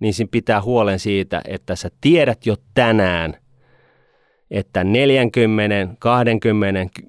[0.00, 3.34] niin siinä pitää huolen siitä, että sä tiedät jo tänään,
[4.50, 7.00] että 40, 20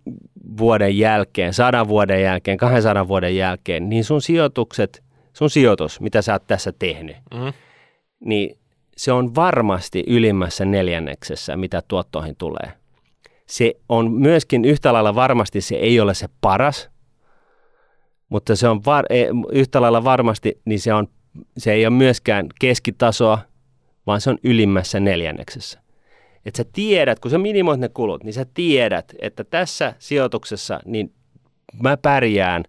[0.57, 6.33] vuoden jälkeen, 100 vuoden jälkeen, 200 vuoden jälkeen, niin sun sijoitukset, sun sijoitus, mitä sä
[6.33, 7.53] oot tässä tehnyt, Mm.
[8.25, 8.57] niin
[8.97, 12.71] se on varmasti ylimmässä neljänneksessä, mitä tuottoihin tulee.
[13.45, 16.89] Se on myöskin yhtä lailla varmasti, se ei ole se paras,
[18.29, 21.07] mutta se on var, e- yhtä lailla varmasti, niin se, on,
[21.57, 23.39] se ei ole myöskään keskitasoa,
[24.07, 25.79] vaan se on ylimmässä neljänneksessä.
[26.45, 31.13] Että sä tiedät, kun sä minimoit ne kulut, niin sä tiedät, että tässä sijoituksessa niin
[31.81, 32.63] mä pärjään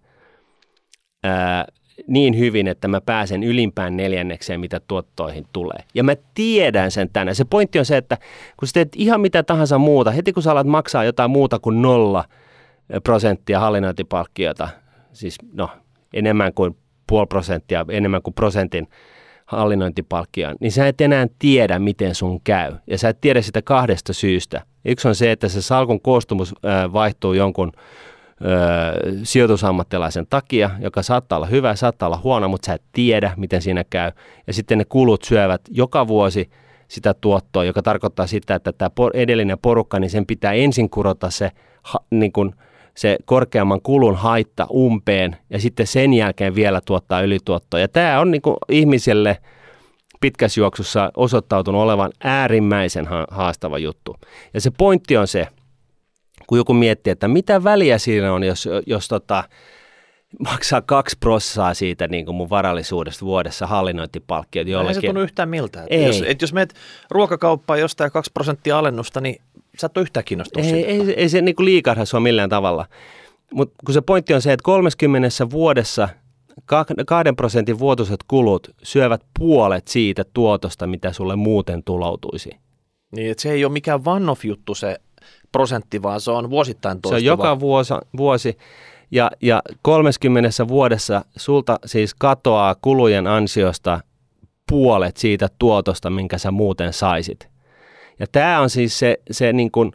[1.25, 1.67] ää,
[2.07, 5.79] niin hyvin, että mä pääsen ylimpään neljännekseen, mitä tuottoihin tulee.
[5.95, 7.35] Ja mä tiedän sen tänään.
[7.35, 8.19] Se pointti on se, että
[8.57, 11.83] kun sä teet ihan mitä tahansa muuta, heti kun sä alat maksaa jotain muuta kuin
[11.83, 12.25] nolla
[13.05, 14.69] prosenttia hallinnointipalkkiota,
[15.13, 15.69] siis no
[16.13, 18.89] enemmän kuin puoli prosenttia, enemmän kuin prosentin
[19.47, 22.73] hallinnointipalkkiaan, niin sä et enää tiedä, miten sun käy.
[22.87, 24.63] Ja sä et tiedä sitä kahdesta syystä.
[24.85, 26.55] Yksi on se, että se salkun koostumus
[26.93, 27.73] vaihtuu jonkun
[29.23, 33.85] sijoitusammattilaisen takia, joka saattaa olla hyvä, saattaa olla huono, mutta sä et tiedä, miten siinä
[33.91, 34.13] käy.
[34.47, 36.51] Ja sitten ne kulut syövät joka vuosi
[36.89, 41.51] sitä tuottoa, joka tarkoittaa sitä, että tämä edellinen porukka, niin sen pitää ensin kurota se,
[42.11, 42.55] niin kuin,
[42.97, 47.81] se korkeamman kulun haitta umpeen ja sitten sen jälkeen vielä tuottaa ylituottoa.
[47.81, 49.39] Ja tämä on niin kuin ihmiselle
[50.21, 54.17] pitkässä juoksussa osoittautunut olevan äärimmäisen haastava juttu.
[54.55, 55.49] Ja se pointti on se,
[56.47, 59.45] kun joku miettii, että mitä väliä siinä on, jos, jos tota,
[60.39, 64.97] maksaa kaksi prossaa siitä niin kuin mun varallisuudesta vuodessa hallinnointipalkkiot jollekin.
[64.97, 65.85] Ei se tunnu yhtään miltä.
[65.91, 66.07] Ei.
[66.07, 66.75] Jos, et jos menet
[67.11, 69.43] ruokakauppaan jostain kaksi prosenttia alennusta, niin
[69.81, 72.87] sä et ole yhtään kiinnostunut ei, ei, ei, se niin kuin liikahda sua millään tavalla.
[73.55, 76.09] Mutta kun se pointti on se, että 30 vuodessa
[77.07, 82.51] kahden prosentin vuotuiset kulut syövät puolet siitä tuotosta, mitä sulle muuten tuloutuisi.
[83.17, 84.97] Niin, että se ei ole mikään one-off-juttu se
[85.53, 87.21] prosentti, vaan se on vuosittain toistuva.
[87.21, 88.59] Se on joka vuosi, vuosi
[89.11, 94.01] ja, ja 30 vuodessa sulta siis katoaa kulujen ansiosta
[94.69, 97.56] puolet siitä tuotosta, minkä sä muuten saisit.
[98.19, 99.93] Ja tämä on siis se, se, niin kuin,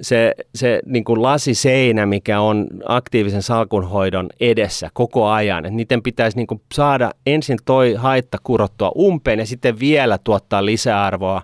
[0.00, 5.66] se, se niin kuin lasiseinä, mikä on aktiivisen salkunhoidon edessä koko ajan.
[5.66, 10.64] Et niiden pitäisi niin kuin saada ensin toi haitta kurottua umpeen ja sitten vielä tuottaa
[10.64, 11.42] lisäarvoa.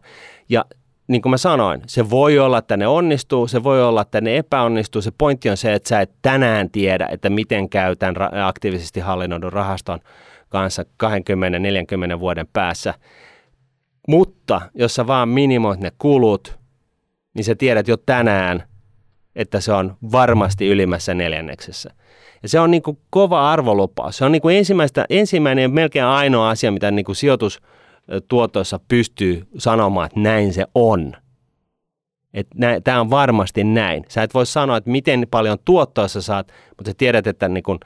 [0.48, 0.64] Ja
[1.08, 4.36] niin kuin mä sanoin, se voi olla, että ne onnistuu, se voi olla, että ne
[4.36, 5.02] epäonnistuu.
[5.02, 9.52] Se pointti on se, että sä et tänään tiedä, että miten käy tämän aktiivisesti hallinnoidun
[9.52, 9.98] rahaston
[10.48, 12.94] kanssa 20-40 vuoden päässä.
[14.08, 16.58] Mutta jos sä vaan minimoit ne kulut,
[17.34, 18.62] niin sä tiedät jo tänään,
[19.36, 21.90] että se on varmasti ylimmässä neljänneksessä.
[22.42, 24.16] Ja se on niin kuin kova arvolupaus.
[24.16, 27.60] Se on niin kuin ensimmäistä, ensimmäinen ja melkein ainoa asia, mitä niin kuin sijoitus–
[28.28, 31.12] tuotoissa pystyy sanomaan, että näin se on.
[32.84, 34.04] Tämä on varmasti näin.
[34.08, 37.78] Sä et voi sanoa, että miten paljon tuottoissa saat, mutta sä tiedät, että niin kun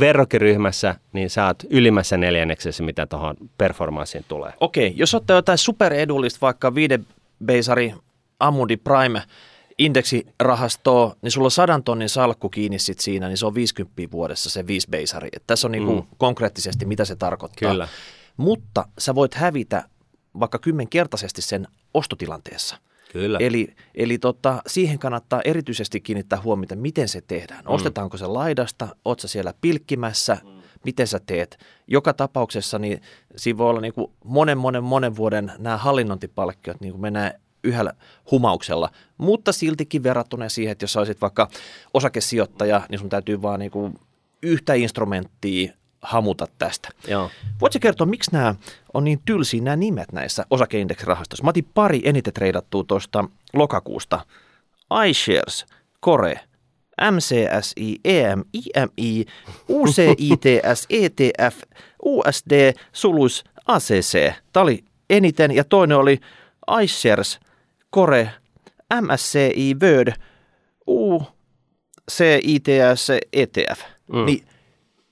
[0.00, 4.52] verrokiryhmässä niin sä oot ylimmässä neljänneksessä, mitä tuohon performanssiin tulee.
[4.60, 7.06] Okei, jos ottaa jotain superedullista, vaikka viiden
[7.44, 7.94] Beisari
[8.40, 9.22] Amundi Prime
[9.78, 14.50] indeksirahastoa, niin sulla on sadan tonnin salkku kiinni sit siinä, niin se on 50 vuodessa
[14.50, 15.28] se viisi Beisari.
[15.32, 16.06] Et tässä on niinku mm.
[16.18, 17.70] konkreettisesti, mitä se tarkoittaa.
[17.70, 17.88] Kyllä
[18.36, 19.88] mutta sä voit hävitä
[20.40, 22.76] vaikka kymmenkertaisesti sen ostotilanteessa.
[23.12, 23.38] Kyllä.
[23.40, 27.64] Eli, eli tota, siihen kannattaa erityisesti kiinnittää huomiota, miten se tehdään.
[27.64, 27.70] Mm.
[27.70, 30.50] Ostetaanko se laidasta, oot sä siellä pilkkimässä, mm.
[30.84, 31.58] miten sä teet.
[31.86, 33.00] Joka tapauksessa niin
[33.36, 37.32] siinä voi olla niin kuin monen, monen, monen vuoden nämä hallinnointipalkkiot niin kuin mennään
[37.64, 37.92] yhdellä
[38.30, 41.48] humauksella, mutta siltikin verrattuna siihen, että jos olisit vaikka
[41.94, 43.94] osakesijoittaja, niin sun täytyy vaan niin kuin
[44.42, 45.72] yhtä instrumenttia
[46.06, 46.88] hamuta tästä.
[47.08, 47.30] Joo.
[47.60, 48.54] Voitko kertoa, miksi nämä
[48.94, 51.44] on niin tylsiä nämä nimet näissä osakeindeksirahastoissa?
[51.44, 54.26] Mä otin pari eniten treidattua tuosta lokakuusta.
[55.08, 55.66] iShares,
[56.00, 56.40] Kore,
[57.10, 59.24] MCSI, EM, IMI,
[59.68, 61.62] UCITS, ETF,
[62.04, 64.32] USD, sulus, ACC.
[64.52, 66.20] Tämä oli eniten ja toinen oli
[66.82, 67.40] iShares,
[67.90, 68.30] Kore,
[69.00, 70.12] MSCI, Word,
[70.86, 71.30] UCITS,
[73.32, 73.80] ETF.
[74.12, 74.24] Mm.
[74.24, 74.46] Niin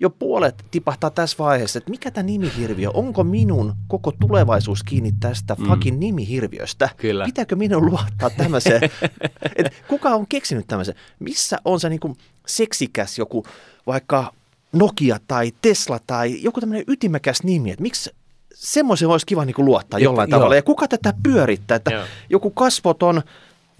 [0.01, 5.57] jo puolet tipahtaa tässä vaiheessa, että mikä tämä nimihirviö, onko minun koko tulevaisuus kiinni tästä
[5.59, 5.67] mm.
[5.67, 6.89] fucking nimihirviöstä?
[6.97, 7.25] Kyllä.
[7.25, 8.81] Pitääkö minun luottaa tämmöiseen?
[9.57, 10.95] Et kuka on keksinyt tämmöisen?
[11.19, 13.47] Missä on se niinku seksikäs joku
[13.87, 14.33] vaikka
[14.73, 18.11] Nokia tai Tesla tai joku tämmöinen ytimekäs nimi, että miksi
[18.55, 20.37] semmoisen olisi kiva niinku luottaa jo, jollain jo.
[20.37, 20.57] tavalla.
[20.57, 22.05] Ja kuka tätä pyörittää, että Joo.
[22.31, 23.23] joku kasvoton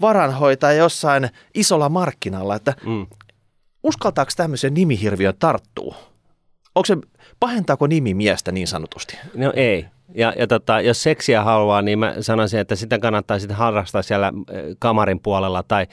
[0.01, 3.07] varanhoitaja jossain isolla markkinalla, että mm.
[3.85, 5.95] Uskaltaako tämmöisen nimihirviön tarttuu?
[6.75, 6.97] onko se,
[7.39, 9.17] pahentaako nimi miestä niin sanotusti?
[9.35, 9.85] No ei.
[10.15, 14.33] Ja, ja tota, jos seksiä haluaa, niin mä sanoisin, että sitä kannattaa sitten harrastaa siellä
[14.79, 15.87] kamarin puolella tai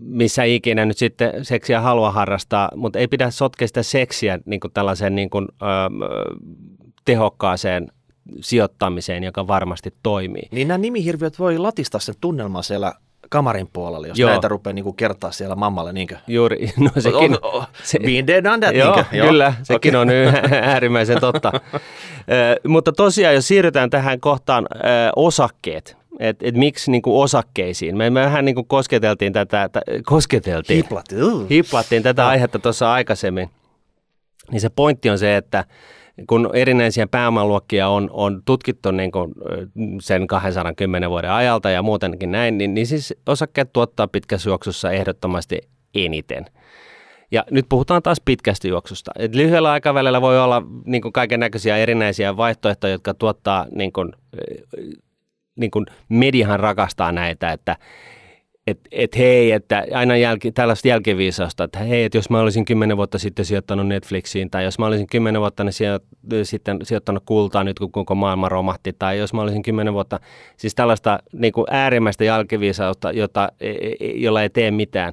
[0.00, 4.72] missä ikinä nyt sitten seksiä haluaa harrastaa, mutta ei pidä sotkea sitä seksiä niin kuin
[4.72, 5.66] tällaiseen niin kuin, ö,
[7.04, 7.88] tehokkaaseen
[8.40, 10.48] sijoittamiseen, joka varmasti toimii.
[10.50, 12.92] Niin nämä nimihirviöt voi latistaa sen tunnelman siellä
[13.30, 14.30] kamarin puolella, jos joo.
[14.30, 15.92] näitä rupeaa niin kertaa siellä mammalle.
[15.92, 16.16] Niinkö?
[16.26, 17.38] Juuri, no sekin.
[17.42, 19.26] Oh, oh, se, been there, done that, joo, niinkö?
[19.26, 19.54] kyllä, joo.
[19.62, 20.22] sekin okay.
[20.24, 21.52] on äärimmäisen totta.
[22.68, 24.66] mutta tosiaan, jos siirrytään tähän kohtaan
[25.16, 27.96] osakkeet, että et miksi niin kuin osakkeisiin.
[27.96, 31.48] Me, me vähän niin kuin kosketeltiin tätä, t- kosketeltiin, Hiplattiin.
[31.50, 33.50] hiplattiin tätä aihetta tuossa aikaisemmin.
[34.50, 35.64] Niin se pointti on se, että
[36.26, 39.34] kun erinäisiä pääomaluokkia on, on tutkittu niin kuin
[40.00, 45.58] sen 210 vuoden ajalta ja muutenkin näin, niin, niin siis osakkeet tuottaa pitkässä juoksussa ehdottomasti
[45.94, 46.46] eniten.
[47.30, 49.10] Ja nyt puhutaan taas pitkästä juoksusta.
[49.18, 54.12] Et lyhyellä aikavälillä voi olla niin kaiken näköisiä erinäisiä vaihtoehtoja, jotka tuottaa, niin kuin,
[55.56, 57.76] niin kuin mediahan rakastaa näitä, että
[58.70, 62.96] että et hei, että aina jälki, tällaista jälkiviisausta, että hei, että jos mä olisin kymmenen
[62.96, 66.00] vuotta sitten sijoittanut Netflixiin, tai jos mä olisin kymmenen vuotta niin sijo,
[66.42, 70.20] sitten sijoittanut kultaa nyt, kun koko maailma romahti, tai jos mä olisin kymmenen vuotta,
[70.56, 75.12] siis tällaista niin kuin äärimmäistä jälkiviisausta, jota, e, e, jolla ei tee mitään,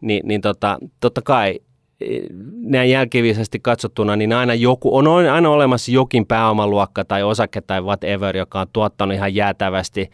[0.00, 1.60] niin, niin tota, totta kai
[2.00, 2.06] e,
[2.62, 8.36] näin jälkiviisesti katsottuna, niin aina, joku, on aina olemassa jokin pääomaluokka tai osake tai whatever,
[8.36, 10.10] joka on tuottanut ihan jäätävästi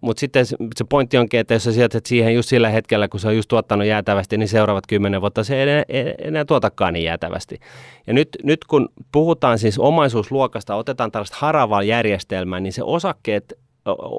[0.00, 0.56] mutta sitten se,
[0.88, 3.86] pointti onkin, että jos sä sijoitat siihen just sillä hetkellä, kun se on just tuottanut
[3.86, 5.84] jäätävästi, niin seuraavat kymmenen vuotta se ei enää,
[6.18, 7.58] enää tuotakaan niin jäätävästi.
[8.06, 13.52] Ja nyt, nyt kun puhutaan siis omaisuusluokasta, otetaan tällaista haravaa järjestelmää, niin se osakkeet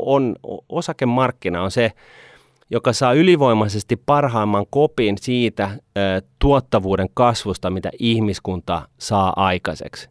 [0.05, 0.35] on,
[0.69, 1.91] osakemarkkina on se,
[2.69, 10.10] joka saa ylivoimaisesti parhaimman kopin siitä ö, tuottavuuden kasvusta, mitä ihmiskunta saa aikaiseksi.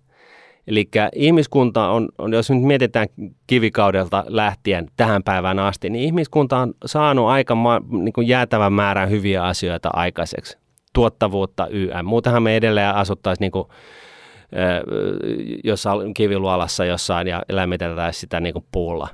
[0.71, 3.07] Eli ihmiskunta on, on, jos nyt mietitään
[3.47, 9.11] kivikaudelta lähtien tähän päivään asti, niin ihmiskunta on saanut aika ma, niin kuin jäätävän määrän
[9.11, 10.59] hyviä asioita aikaiseksi.
[10.93, 12.05] Tuottavuutta, YM.
[12.05, 13.69] Muutenhan me edelleen asuttaisiin niin kuin,
[15.65, 19.09] jossain kiviluolassa jossain ja lämmitetään sitä niin kuin puulla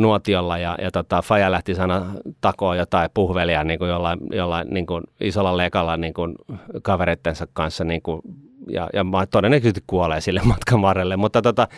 [0.00, 2.06] nuotiolla ja, ja tota, Faja lähti sana
[2.40, 6.34] takoa jotain puhvelia niin kuin jollain, jollain niin kuin isolla lekalla niin kuin
[6.82, 8.20] kavereittensa kanssa niin kuin
[8.68, 11.16] ja, ja todennäköisesti kuolee sille matkan varrelle.
[11.16, 11.68] Mutta tota,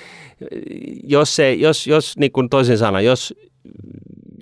[1.02, 3.34] jos, se, jos, jos niin kuin toisin sanoen, jos,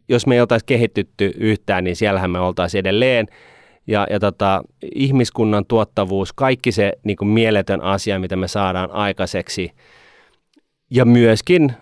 [0.08, 3.26] jos me ei oltaisi kehittytty yhtään, niin siellähän me oltaisiin edelleen.
[3.86, 4.62] Ja, ja tota,
[4.94, 9.70] ihmiskunnan tuottavuus, kaikki se niin kuin mieletön asia, mitä me saadaan aikaiseksi,
[10.90, 11.72] ja myöskin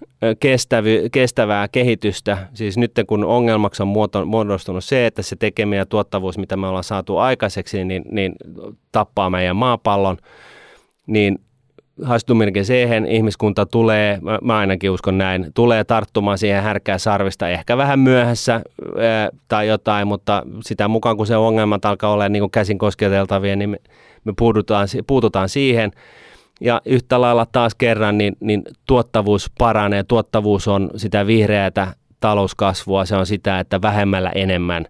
[0.40, 2.48] kestävy, kestävää kehitystä.
[2.54, 3.88] Siis nyt kun ongelmaksi on
[4.26, 8.32] muodostunut se, että se tekeminen ja tuottavuus, mitä me ollaan saatu aikaiseksi, niin, niin
[8.92, 10.16] tappaa meidän maapallon–
[11.06, 11.38] niin
[12.02, 17.98] hastumirkin siihen ihmiskunta tulee, mä, ainakin uskon näin, tulee tarttumaan siihen härkää sarvista ehkä vähän
[17.98, 23.56] myöhässä ää, tai jotain, mutta sitä mukaan kun se ongelmat alkaa olla niin käsin kosketeltavia,
[23.56, 23.76] niin me,
[24.24, 25.90] me puututaan, puututaan siihen.
[26.60, 30.02] Ja yhtä lailla taas kerran, niin, niin tuottavuus paranee.
[30.02, 34.86] Tuottavuus on sitä vihreätä talouskasvua, se on sitä, että vähemmällä enemmän.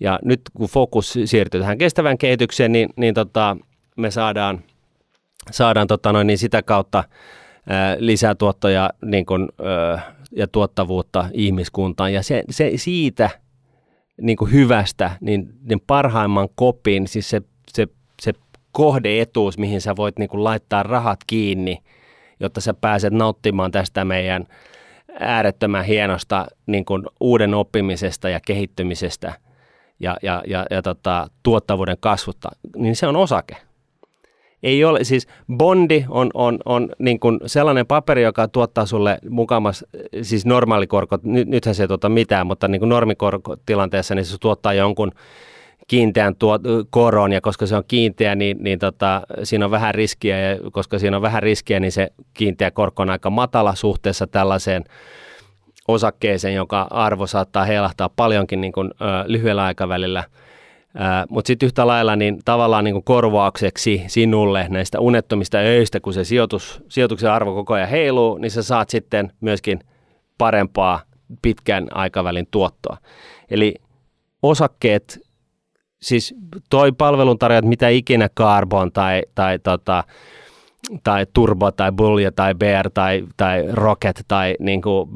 [0.00, 3.56] Ja nyt kun fokus siirtyy tähän kestävän kehitykseen, niin, niin tota,
[3.96, 4.60] me saadaan–
[5.50, 7.04] saadaan tota noin, niin sitä kautta
[7.68, 12.12] ää, lisää tuottoja niin kun, ää, ja tuottavuutta ihmiskuntaan.
[12.12, 13.30] Ja se, se siitä
[14.20, 17.86] niin hyvästä, niin, niin parhaimman kopin, siis se, se,
[18.22, 18.32] se
[18.72, 21.78] kohdeetuus, mihin sä voit niin laittaa rahat kiinni,
[22.40, 24.44] jotta sä pääset nauttimaan tästä meidän
[25.20, 29.32] äärettömän hienosta niin kuin uuden oppimisesta ja kehittymisestä
[30.00, 33.56] ja, ja, ja, ja tota, tuottavuuden kasvutta, niin se on osake
[34.64, 39.84] ei ole, siis bondi on, on, on niin kuin sellainen paperi, joka tuottaa sulle mukamas,
[40.22, 44.74] siis normaalikorko, nyt, nythän se ei tuota mitään, mutta niin kuin normikorkotilanteessa niin se tuottaa
[44.74, 45.12] jonkun
[45.86, 50.40] kiinteän tuot, koron, ja koska se on kiinteä, niin, niin tota, siinä on vähän riskiä,
[50.40, 54.84] ja koska siinä on vähän riskiä, niin se kiinteä korko on aika matala suhteessa tällaiseen
[55.88, 60.24] osakkeeseen, joka arvo saattaa heilahtaa paljonkin niin kuin, ö, lyhyellä aikavälillä–
[61.28, 66.24] mutta sitten yhtä lailla niin tavallaan niin kuin korvaukseksi sinulle näistä unettomista öistä, kun se
[66.24, 69.80] sijoitus, sijoituksen arvo koko ajan heiluu, niin sä saat sitten myöskin
[70.38, 71.00] parempaa
[71.42, 72.96] pitkän aikavälin tuottoa.
[73.50, 73.74] Eli
[74.42, 75.20] osakkeet,
[76.02, 76.34] siis
[76.70, 80.04] toi palveluntarjoajat, mitä ikinä Carbon tai, tai tota,
[81.04, 85.10] tai Turbo tai Bulja tai Bear tai, tai Rocket tai niin kuin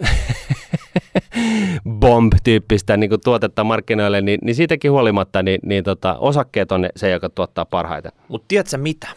[2.00, 7.28] Bomb-tyyppistä niin tuotetta markkinoille, niin, niin siitäkin huolimatta niin, niin tota, osakkeet on se, joka
[7.28, 8.12] tuottaa parhaiten.
[8.28, 9.08] Mutta tiedätkö mitä?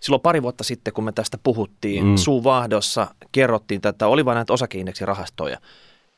[0.00, 2.16] Silloin pari vuotta sitten, kun me tästä puhuttiin, mm.
[2.16, 5.58] suuvahdossa kerrottiin tätä, oli vain näitä osakeindeksirahastoja.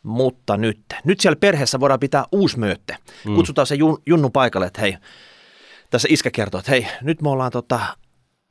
[0.02, 2.96] Mutta nyt, nyt siellä perheessä voidaan pitää uusi möötte.
[3.24, 3.34] Mm.
[3.34, 4.96] Kutsutaan se jun, Junnu paikalle, että hei,
[5.90, 7.80] tässä iskä kertoo, että hei, nyt me ollaan tota,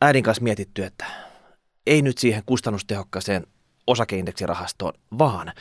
[0.02, 1.06] äidin kanssa mietitty, että
[1.88, 3.48] ei nyt siihen kustannustehokkaaseen
[3.88, 5.54] osakeindeksirahastoon, vaan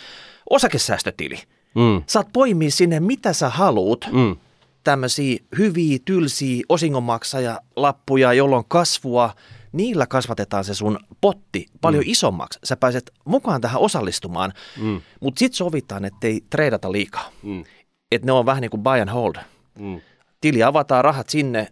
[0.55, 1.38] osakesäästötili.
[1.74, 2.02] Mm.
[2.07, 4.36] Saat poimia sinne mitä sä haluut, mm.
[4.84, 9.34] tämmöisiä hyviä, tylsiä osingonmaksajalappuja, jolloin kasvua,
[9.72, 12.11] niillä kasvatetaan se sun potti paljon mm.
[12.11, 12.59] isommaksi.
[12.64, 15.00] Sä pääset mukaan tähän osallistumaan, mm.
[15.20, 17.30] mutta sitten sovitaan, että ei treidata liikaa.
[17.42, 17.64] Mm.
[18.12, 19.34] Että ne on vähän niin kuin buy and hold.
[19.78, 20.00] Mm.
[20.40, 21.68] Tili avataan rahat sinne,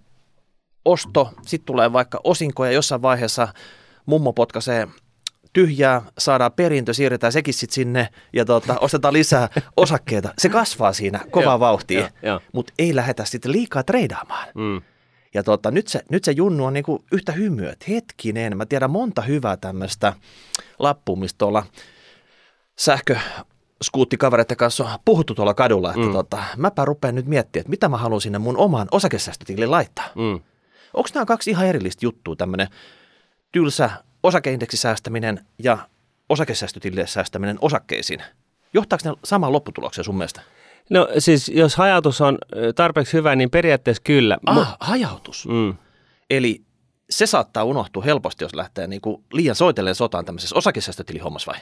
[0.85, 3.49] osto, sitten tulee vaikka osinkoja jossain vaiheessa
[4.07, 4.89] mummo potkaisee
[5.53, 10.35] tyhjää, saadaan perintö, siirretään sekin sitten sinne ja tota, ostetaan lisää osakkeita.
[10.39, 12.11] Se kasvaa siinä kovaa vauhtia,
[12.53, 14.49] mutta ei lähdetä sitten liikaa treidaamaan.
[14.55, 14.83] Mm.
[15.35, 18.91] Ja tota, nyt, se, nyt se junnu on niinku yhtä hymyä, että hetkinen, mä tiedän
[18.91, 20.13] monta hyvää tämmöistä
[20.79, 21.67] lappua, mistä tuolla
[22.79, 23.17] sähkö
[23.83, 26.13] skuuttikavereiden kanssa on puhuttu tuolla kadulla, että mm.
[26.13, 30.09] tota, mäpä rupean nyt miettimään, että mitä mä haluan sinne mun omaan osakesäästötilille laittaa.
[30.15, 30.41] Mm.
[30.95, 32.69] Onko nämä kaksi ihan erillistä juttua, tämmöinen
[33.53, 33.91] tylsä
[34.23, 35.79] osakeindeksisäästäminen ja
[36.29, 38.23] osakesäästötilille säästäminen osakkeisiin?
[38.75, 40.41] Johtaako ne samaan lopputulokseen sun mielestä?
[40.91, 42.39] No siis jos hajautus on
[42.75, 44.39] tarpeeksi hyvä, niin periaatteessa kyllä.
[44.47, 45.47] Ah, hajautus.
[45.49, 45.75] Mm.
[46.31, 46.63] Eli
[47.11, 51.61] se saattaa unohtua helposti, jos lähtee niin kuin liian soitellen sotaan tämmöisessä osakesäästötilihommassa vai?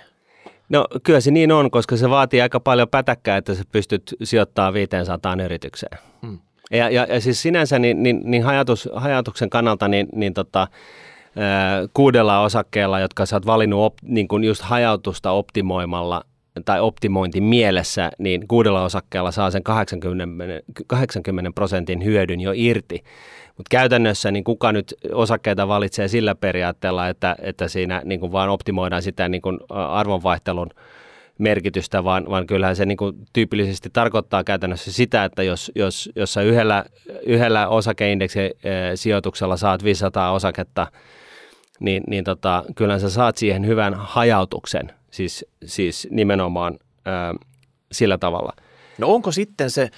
[0.69, 4.75] No kyllä se niin on, koska se vaatii aika paljon pätäkkää, että sä pystyt sijoittamaan
[4.75, 5.99] 500 yritykseen.
[6.23, 6.39] Hmm.
[6.71, 10.69] Ja, ja, ja siis sinänsä niin, niin, niin hajatus, hajatuksen kannalta niin, niin tota,
[11.95, 16.25] kuudella osakkeella, jotka sä oot valinnut op, niin kuin just hajautusta optimoimalla
[16.65, 23.05] tai optimointi mielessä, niin kuudella osakkeella saa sen 80, 80 prosentin hyödyn jo irti.
[23.57, 28.49] Mutta käytännössä niin kuka nyt osakkeita valitsee sillä periaatteella, että, että siinä niin kuin vaan
[28.49, 30.71] optimoidaan sitä niin kuin arvonvaihtelun
[31.39, 36.33] merkitystä, vaan, vaan kyllähän se niin kuin tyypillisesti tarkoittaa käytännössä sitä, että jos, jos, jos
[36.33, 36.85] sä yhdellä,
[37.27, 38.39] yhdellä osakeindeksi
[38.95, 40.87] sijoituksella saat 500 osaketta,
[41.81, 47.35] niin, niin tota, kyllä sä saat siihen hyvän hajautuksen, siis, siis nimenomaan ää,
[47.93, 48.53] sillä tavalla.
[48.99, 49.91] No onko sitten se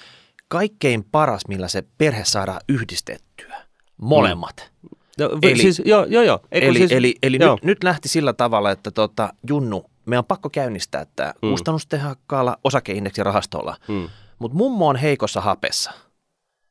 [0.49, 3.63] kaikkein paras, millä se perhe saadaan yhdistettyä?
[3.97, 4.71] Molemmat.
[4.83, 4.89] Mm.
[5.19, 6.41] No, eli, siis, joo, joo, joo.
[6.53, 7.55] Eikö eli siis, eli, eli joo.
[7.55, 11.51] Nyt, nyt lähti sillä tavalla, että tota, Junnu, meidän on pakko käynnistää tämä mm.
[11.51, 14.09] kustannustehokkaalla osakeindeksirahastolla, mm.
[14.39, 15.93] mutta mummo on heikossa hapessa.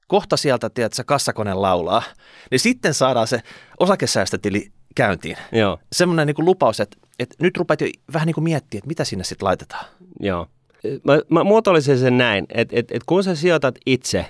[0.08, 2.04] Kohta sieltä, tiedät, kassakone laulaa,
[2.52, 3.42] niin sitten saadaan se
[3.80, 5.38] osakesäästötili käyntiin.
[5.52, 5.80] Joo.
[5.92, 9.24] Semmoinen niin lupaus, että, että nyt rupeat jo vähän niin kuin miettiä, että mitä sinne
[9.24, 9.86] sitten laitetaan.
[10.20, 10.48] Joo.
[11.04, 14.26] Mä, mä muotoilisin sen näin, että, että, että kun sä sijoitat itse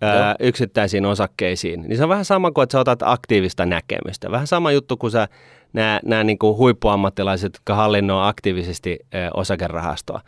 [0.00, 4.30] ää, yksittäisiin osakkeisiin, niin se on vähän sama kuin, että sä otat aktiivista näkemystä.
[4.30, 5.28] Vähän sama juttu kuin sä
[5.72, 10.20] nämä, nämä niin kuin huippuammattilaiset, jotka hallinnoi aktiivisesti ää, osakerahastoa.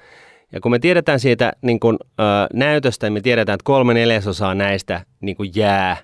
[0.52, 4.54] Ja kun me tiedetään siitä niin kuin, ää, näytöstä, niin me tiedetään, että kolme neljäsosaa
[4.54, 5.96] näistä niin kuin jää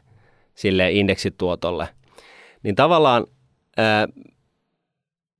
[0.54, 1.88] sille indeksituotolle,
[2.62, 3.26] niin tavallaan
[3.78, 4.08] ää,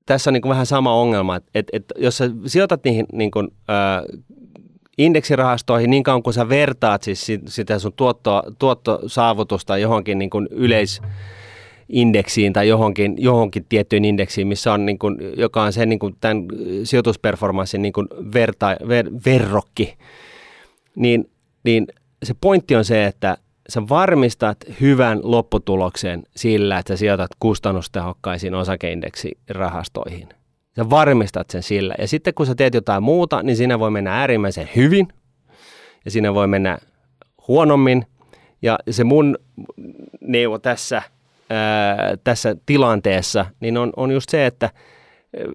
[0.05, 3.47] tässä on niin kuin vähän sama ongelma, että, että, jos sä sijoitat niihin niin kuin,
[3.67, 4.03] ää,
[4.97, 11.01] indeksirahastoihin niin kauan kuin sä vertaat siis sitä sun tuotto, tuottosaavutusta johonkin niin kuin yleis
[11.89, 16.15] indeksiin tai johonkin, johonkin tiettyyn indeksiin, missä on niin kuin, joka on sen niin kuin,
[16.21, 16.45] tämän
[16.83, 19.97] sijoitusperformanssin niin kuin verta, ver, verrokki,
[20.95, 21.29] niin,
[21.63, 21.87] niin
[22.23, 23.37] se pointti on se, että
[23.69, 30.29] sä varmistat hyvän lopputuloksen sillä, että sä sijoitat kustannustehokkaisiin osakeindeksirahastoihin.
[30.75, 31.95] Sä varmistat sen sillä.
[31.99, 35.07] Ja sitten kun sä teet jotain muuta, niin siinä voi mennä äärimmäisen hyvin
[36.05, 36.77] ja siinä voi mennä
[37.47, 38.05] huonommin.
[38.61, 39.37] Ja se mun
[40.21, 41.01] neuvo tässä,
[41.49, 44.69] ää, tässä tilanteessa niin on, on just se, että,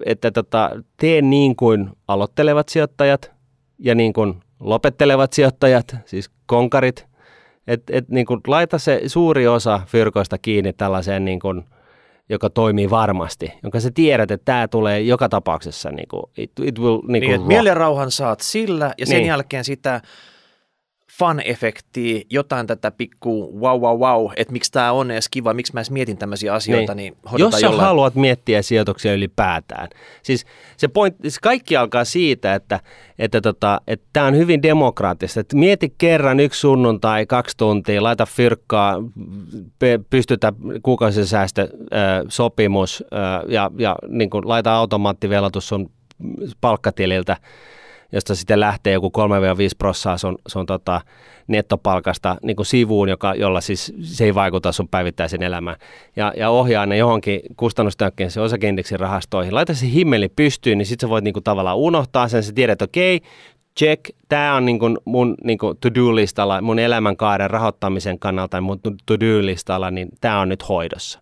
[0.06, 3.32] että tota, tee niin kuin aloittelevat sijoittajat
[3.78, 7.06] ja niin kuin lopettelevat sijoittajat, siis konkarit–
[7.66, 11.64] että et, niin kuin, laita se suuri osa fyrkoista kiinni tällaiseen, niin kuin,
[12.28, 15.90] joka toimii varmasti, jonka sä tiedät, että tämä tulee joka tapauksessa.
[15.90, 19.26] Niin kuin, it, it will, niin niin, kuin, mielenrauhan saat sillä ja sen niin.
[19.26, 20.00] jälkeen sitä
[21.18, 25.80] fun-efektiä, jotain tätä pikku wow wow wow, että miksi tämä on edes kiva, miksi mä
[25.80, 27.86] edes mietin tämmöisiä asioita, niin, niin Jos sä jollain...
[27.86, 29.88] haluat miettiä sijoituksia ylipäätään,
[30.22, 30.46] siis
[30.76, 32.80] se point, siis kaikki alkaa siitä, että
[33.18, 35.40] että tota, että tämä on hyvin demokraattista.
[35.40, 38.96] Että mieti kerran yksi sunnuntai, kaksi tuntia, laita fyrkkaa,
[40.10, 40.52] pystytä
[40.82, 43.04] kuukausisäästösopimus
[43.48, 45.90] ja, ja niin kuin laita automaattivelotus sun
[46.60, 47.36] palkkatililtä–
[48.14, 49.10] josta sitten lähtee joku 3-5
[49.78, 51.00] prossaa sun, sun tota,
[51.46, 55.76] nettopalkasta niin kuin sivuun, joka, jolla siis se ei vaikuta sun päivittäisen elämään.
[56.16, 57.40] Ja, ja ohjaa ne johonkin
[58.28, 59.54] se osakeindeksin rahastoihin.
[59.54, 62.42] Laita se himmeli pystyyn, niin sitten sä voit niin kuin, tavallaan unohtaa sen.
[62.42, 63.20] Sä tiedät, että okei,
[63.78, 69.90] check, tämä on niin kuin mun niin kuin to-do-listalla, mun elämänkaaren rahoittamisen kannalta mun to-do-listalla,
[69.90, 71.20] niin tämä on nyt hoidossa.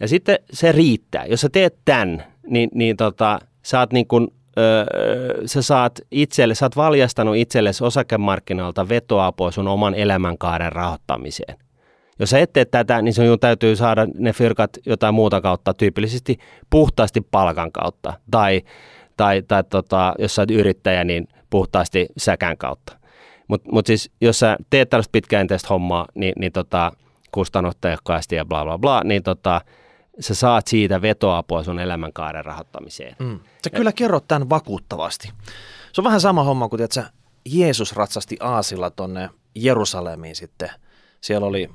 [0.00, 1.26] Ja sitten se riittää.
[1.26, 4.28] Jos sä teet tämän, niin, niin tota, sä oot niin kuin
[4.58, 11.56] öö, sä saat itselle, sä oot valjastanut itsellesi osakemarkkinoilta vetoapua sun oman elämänkaaren rahoittamiseen.
[12.18, 16.38] Jos sä et tee tätä, niin sinun täytyy saada ne fyrkat jotain muuta kautta, tyypillisesti
[16.70, 18.12] puhtaasti palkan kautta.
[18.30, 18.62] Tai,
[19.16, 22.98] tai, tai tota, jos sä oot yrittäjä, niin puhtaasti säkän kautta.
[23.48, 26.92] Mutta mut siis, jos sä teet tällaista pitkäjänteistä hommaa, niin, niin tota,
[27.32, 29.60] kustannustehokkaasti ja bla bla bla, niin tota,
[30.20, 33.16] sä saat siitä vetoapua sun elämänkaaren rahoittamiseen.
[33.18, 33.40] Mm.
[33.64, 35.32] Sä kyllä kerrot tämän vakuuttavasti.
[35.92, 37.10] Se on vähän sama homma kuin, että
[37.46, 40.70] Jeesus ratsasti Aasilla tonne Jerusalemiin sitten.
[41.20, 41.70] Siellä oli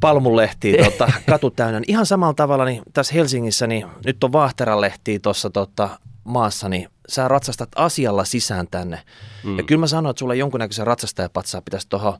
[0.00, 1.80] palmulehtiä tota, katu täynnä.
[1.86, 5.88] Ihan samalla tavalla niin tässä Helsingissä, niin nyt on Vaahteranlehtiä tuossa tota,
[6.24, 9.00] maassa, niin sä ratsastat asialla sisään tänne.
[9.44, 9.58] Mm.
[9.58, 12.18] Ja kyllä mä sanoin, että sulle jonkunnäköisen ratsastajapatsaa pitäisi tuohon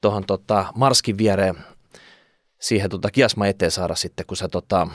[0.00, 1.56] tohon, tota, Marskin viereen
[2.60, 4.88] siihen tota, kiasma eteen saada sitten, kun sä, tota,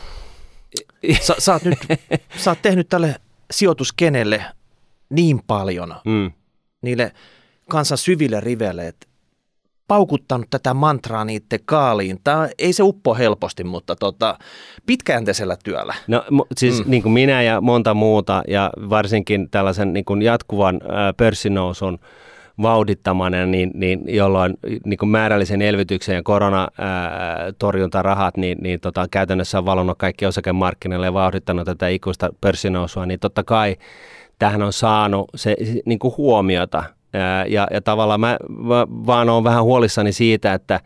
[1.28, 1.80] sä, sä, oot nyt,
[2.38, 3.16] sä oot tehnyt tälle
[3.52, 4.46] sijoituskenelle
[5.10, 6.32] niin paljon mm.
[6.82, 7.12] niille
[7.70, 9.08] kansan syville riveille, että
[9.88, 12.20] paukuttanut tätä mantraa niiden kaaliin.
[12.24, 14.38] Tämä ei se uppo helposti, mutta tota,
[14.86, 15.96] pitkäjänteisellä työllä.
[16.08, 16.26] No
[16.58, 16.92] siis mm.
[16.92, 22.00] niin kuin minä ja monta muuta ja varsinkin tällaisen niin kuin jatkuvan äh, pörssinousun
[22.62, 24.54] vauhdittamana, niin, niin jolloin
[24.86, 31.14] niin kuin määrällisen elvytyksen ja koronatorjuntarahat, niin, niin tota, käytännössä on valonnut kaikki osakemarkkinoille ja
[31.14, 33.76] vauhdittanut tätä ikuista pörssinousua, niin totta kai
[34.40, 35.56] tähän on saanut se,
[35.86, 36.84] niin kuin huomiota–
[37.48, 38.38] ja, ja tavallaan mä,
[39.08, 40.80] vaan olen vähän huolissani siitä, että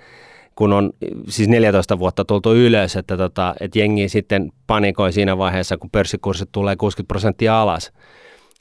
[0.55, 0.91] kun on
[1.29, 6.49] siis 14 vuotta tultu ylös, että, tota, että jengi sitten panikoi siinä vaiheessa, kun pörssikurssit
[6.51, 7.91] tulee 60 prosenttia alas.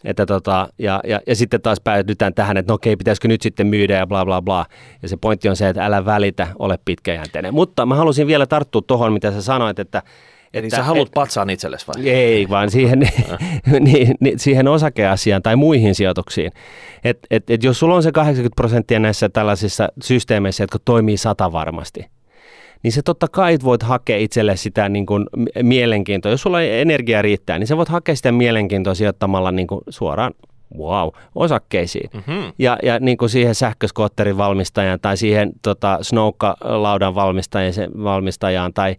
[0.04, 3.66] Että tota, ja, ja, ja, sitten taas päädytään tähän, että no okei, pitäisikö nyt sitten
[3.66, 4.66] myydä ja bla bla bla.
[5.02, 7.54] Ja se pointti on se, että älä välitä, ole pitkäjänteinen.
[7.54, 10.02] Mutta mä halusin vielä tarttua tuohon, mitä sä sanoit, että
[10.54, 12.08] Eli että, sä haluat et, patsaan itsellesi vai?
[12.08, 12.98] Ei, vaan siihen,
[13.80, 16.52] niin, niin, siihen osakeasiaan tai muihin sijoituksiin.
[17.04, 21.52] Et, et, et jos sulla on se 80 prosenttia näissä tällaisissa systeemeissä, jotka toimii sata
[21.52, 22.06] varmasti,
[22.84, 25.26] niin se totta kai voit hakea itselle sitä niin kuin
[25.62, 26.32] mielenkiintoa.
[26.32, 30.32] Jos sulla energia riittää, niin sä voit hakea sitä mielenkiintoa sijoittamalla niin kuin suoraan
[30.78, 32.10] wow, osakkeisiin.
[32.14, 32.52] Mm-hmm.
[32.58, 37.14] Ja, ja niin kuin siihen sähköskootterin valmistajan tai siihen tota, snowka-laudan
[38.04, 38.96] valmistajaan tai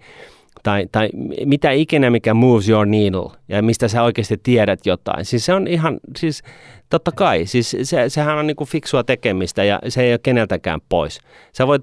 [0.65, 1.09] tai, tai
[1.45, 5.25] mitä ikinä, mikä moves your needle ja mistä sä oikeasti tiedät jotain.
[5.25, 6.43] Siis se on ihan, siis
[6.89, 10.79] totta kai, siis se, sehän on niin kuin fiksua tekemistä ja se ei ole keneltäkään
[10.89, 11.19] pois.
[11.53, 11.81] Sä voit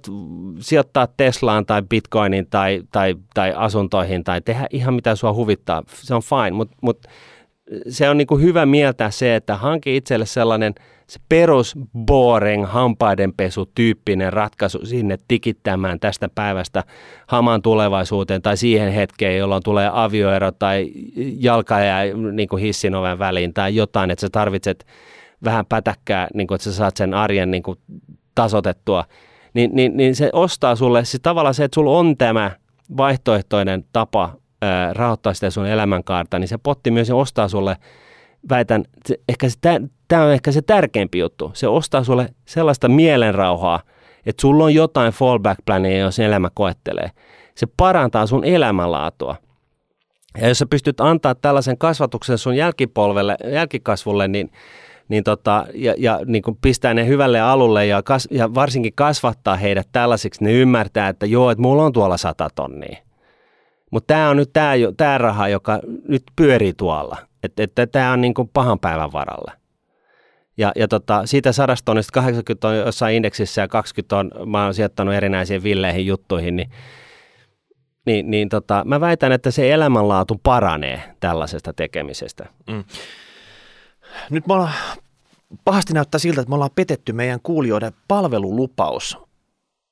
[0.59, 6.15] sijoittaa Teslaan tai Bitcoiniin tai, tai, tai asuntoihin tai tehdä ihan mitä sua huvittaa, se
[6.15, 7.07] on fine, mutta mut
[7.89, 10.75] se on niin kuin hyvä mieltää se, että hanki itselle sellainen–
[11.13, 16.85] se perus boring hampaidenpesu tyyppinen ratkaisu sinne tikittämään tästä päivästä
[17.27, 20.91] hamaan tulevaisuuteen tai siihen hetkeen, jolloin tulee avioero tai
[21.39, 22.03] jalka jää
[22.33, 24.87] niin kuin hissin oven väliin tai jotain, että sä tarvitset
[25.45, 27.79] vähän pätäkkää, niin kuin, että sä saat sen arjen niin kuin
[28.35, 29.05] tasotettua,
[29.55, 32.51] niin, niin, niin se ostaa sulle, siis tavallaan se, että sulla on tämä
[32.97, 34.33] vaihtoehtoinen tapa
[34.63, 37.77] ää, rahoittaa sitä sun elämänkaarta, niin se potti myös ostaa sulle
[38.51, 38.85] väitän,
[39.29, 39.57] ehkä se,
[40.09, 41.51] tämä on ehkä se tärkeimpi juttu.
[41.55, 43.81] Se ostaa sulle sellaista mielenrauhaa,
[44.27, 47.11] että sulla on jotain fallback-plania, jos elämä koettelee.
[47.55, 49.37] Se parantaa sun elämänlaatua.
[50.41, 54.51] Ja jos sä pystyt antaa tällaisen kasvatuksen sun jälkipolvelle, jälkikasvulle, niin,
[55.09, 59.57] niin tota, ja, ja niin kuin pistää ne hyvälle alulle ja, kas, ja varsinkin kasvattaa
[59.57, 62.97] heidät tällaisiksi, ne ymmärtää, että joo, että mulla on tuolla sata tonnia.
[63.93, 64.51] Mutta tämä on nyt
[64.97, 67.19] tämä raha, joka nyt pyörii tuolla.
[67.43, 69.53] Että et, tämä on niin kuin pahan päivän varalle.
[70.57, 74.75] Ja, ja tota, siitä sadasta tonnista 80 on jossain indeksissä ja 20 on, mä oon
[74.75, 76.71] sijoittanut erinäisiin villeihin juttuihin, niin,
[78.07, 82.47] niin, niin tota, mä väitän, että se elämänlaatu paranee tällaisesta tekemisestä.
[82.71, 82.85] Mm.
[84.31, 84.73] Nyt me ollaan,
[85.65, 89.19] pahasti näyttää siltä, että me ollaan petetty meidän kuulijoiden palvelulupaus.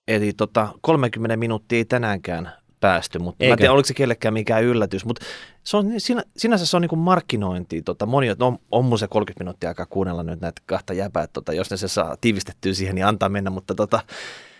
[0.08, 3.50] Eli tota, 30 minuuttia ei tänäänkään päästy, mutta Eikö?
[3.50, 5.24] mä en tiedä, oliko se kellekään mikään yllätys, mutta
[5.64, 7.82] se on, sinä, sinänsä se on niin markkinointi.
[7.82, 11.52] Tota, moni, no, on mun se 30 minuuttia aikaa kuunnella nyt näitä kahta jäpää, tota,
[11.52, 14.00] jos ne se saa tiivistettyä siihen, niin antaa mennä, mutta tota,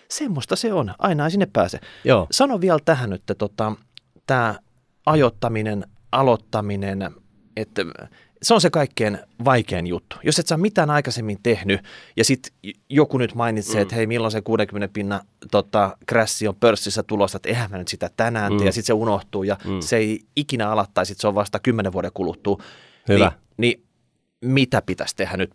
[0.08, 1.80] semmoista se on, aina ei sinne pääse.
[2.04, 2.26] Joo.
[2.30, 3.72] Sano vielä tähän nyt, että tota,
[4.26, 4.54] tämä
[5.06, 7.10] ajoittaminen, aloittaminen,
[7.56, 7.82] että
[8.42, 10.16] se on se kaikkein vaikein juttu.
[10.22, 11.80] Jos et sä mitään aikaisemmin tehnyt
[12.16, 12.52] ja sitten
[12.88, 13.82] joku nyt mainitsee, mm.
[13.82, 15.20] että hei milloin se 60 pinna
[15.50, 18.58] tota, krassi on pörssissä tulossa, että eihän mä nyt sitä tänään mm.
[18.58, 19.80] tee ja sitten se unohtuu ja mm.
[19.80, 22.62] se ei ikinä ala tai sitten se on vasta 10 vuoden kuluttua.
[23.08, 23.32] Hyvä.
[23.56, 23.86] Niin, niin
[24.44, 25.50] mitä pitäisi tehdä nyt?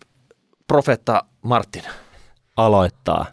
[0.67, 1.83] Profetta Martin.
[2.57, 3.25] Aloittaa.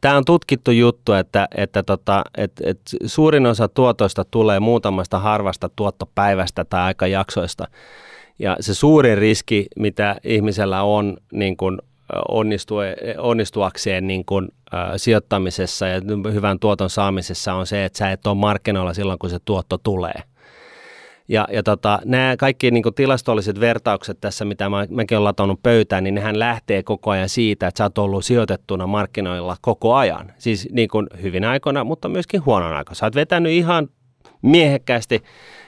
[0.00, 5.68] Tämä on tutkittu juttu, että, että, tota, että, että suurin osa tuotoista tulee muutamasta harvasta
[5.68, 7.66] tuottopäivästä tai aikajaksoista.
[8.40, 11.78] Ja se suurin riski, mitä ihmisellä on niin kuin,
[13.18, 14.48] onnistuakseen niin kuin,
[14.96, 16.00] sijoittamisessa ja
[16.32, 20.22] hyvän tuoton saamisessa on se, että sä et ole markkinoilla silloin, kun se tuotto tulee.
[21.28, 25.62] Ja, ja tota, nämä kaikki niin kuin tilastolliset vertaukset tässä, mitä mä, mäkin olen latonut
[25.62, 30.32] pöytään, niin nehän lähtee koko ajan siitä, että sä oot ollut sijoitettuna markkinoilla koko ajan.
[30.38, 32.94] Siis niin kuin hyvin aikoina, mutta myöskin huonon aikoina.
[32.94, 33.88] Sä oot vetänyt ihan
[34.42, 35.22] miehekkäästi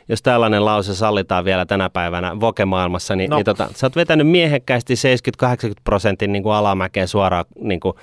[0.09, 3.37] jos tällainen lause sallitaan vielä tänä päivänä Voke-maailmassa, niin, no.
[3.37, 4.95] niin tota, sä oot vetänyt miehekkäästi
[5.45, 5.49] 70-80
[5.85, 7.95] prosentin niin kuin alamäkeen suoraan niin kuin,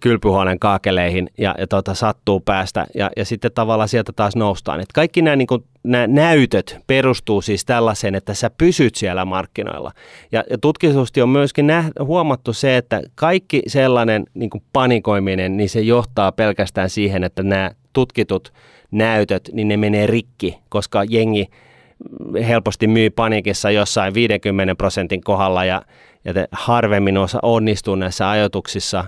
[0.00, 4.80] kylpyhuoneen kaakeleihin ja, ja tota, sattuu päästä ja, ja sitten tavallaan sieltä taas noustaan.
[4.80, 5.48] Et kaikki nämä, niin
[5.84, 9.92] nämä näytöt perustuu siis tällaiseen, että sä pysyt siellä markkinoilla.
[10.32, 15.80] Ja, ja tutkitusti on myöskin näh, huomattu se, että kaikki sellainen niin panikoiminen, niin se
[15.80, 18.52] johtaa pelkästään siihen, että nämä tutkitut
[18.98, 21.48] näytöt, niin ne menee rikki, koska jengi
[22.48, 25.82] helposti myy panikissa jossain 50 prosentin kohdalla ja,
[26.24, 29.04] ja harvemmin osa onnistuu näissä ajoituksissa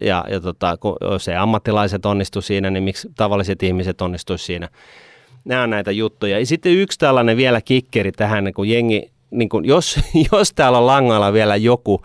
[0.00, 0.96] ja, ja tota, kun,
[1.30, 4.68] ei ammattilaiset onnistu siinä, niin miksi tavalliset ihmiset onnistu siinä.
[5.44, 6.38] Nämä on näitä juttuja.
[6.38, 10.00] Ja sitten yksi tällainen vielä kikkeri tähän, kun jengi, niin kun, jos,
[10.32, 12.02] jos täällä on langalla vielä joku,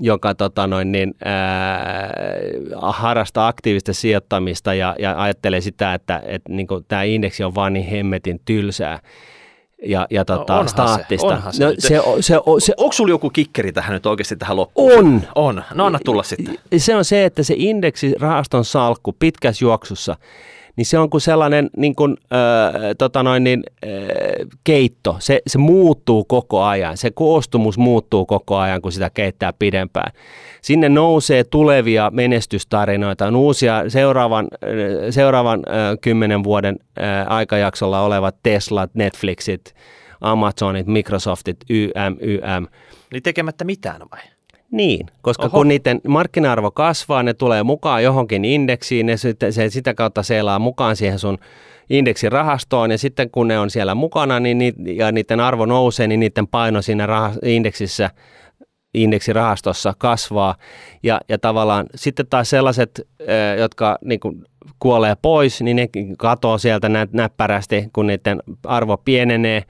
[0.00, 2.12] joka tota noin, niin, ää,
[2.82, 7.86] harrastaa aktiivista sijoittamista ja, ja ajattelee sitä, että et, niin tämä indeksi on vaan niin
[7.86, 9.00] hemmetin tylsää
[9.86, 11.28] ja, ja tota, no staattista.
[11.28, 14.36] Se, onhan se, no, se, se, se, se, Onko sulla joku kikkeri tähän nyt oikeasti
[14.36, 14.92] tähän loppuun?
[14.92, 15.22] On.
[15.34, 15.64] On.
[15.74, 16.58] No anna tulla sitten.
[16.76, 20.16] Se on se, että se indeksi rahaston salkku pitkässä juoksussa–
[20.76, 23.90] niin se on kuin sellainen niin kuin, äh, tota noin, niin, äh,
[24.64, 25.16] keitto.
[25.18, 26.96] Se, se muuttuu koko ajan.
[26.96, 30.12] Se koostumus muuttuu koko ajan, kun sitä keittää pidempään.
[30.62, 34.48] Sinne nousee tulevia menestystarinoita, on uusia seuraavan,
[35.10, 39.74] seuraavan äh, kymmenen vuoden äh, aikajaksolla olevat Teslat, Netflixit,
[40.20, 42.66] Amazonit, Microsoftit, YM, YM.
[43.12, 44.20] Niin tekemättä mitään vai?
[44.72, 45.58] Niin, koska Oho.
[45.58, 50.58] kun niiden markkina-arvo kasvaa, ne tulee mukaan johonkin indeksiin, ne sitten, se sitä kautta seilaa
[50.58, 51.38] mukaan siihen sun
[51.90, 56.20] indeksirahastoon, ja sitten kun ne on siellä mukana niin ni, ja niiden arvo nousee, niin
[56.20, 58.10] niiden paino siinä rah, indeksissä
[58.94, 60.54] indeksirahastossa kasvaa,
[61.02, 63.08] ja, ja tavallaan sitten taas sellaiset,
[63.58, 64.44] jotka niin kuin
[64.78, 69.62] kuolee pois, niin ne katoo sieltä nä, näppärästi, kun niiden arvo pienenee,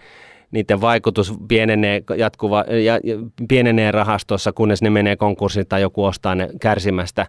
[0.53, 3.01] niiden vaikutus pienenee, jatkuva, ja,
[3.49, 7.27] pienenee rahastossa, kunnes ne menee konkurssiin tai joku ostaa ne kärsimästä.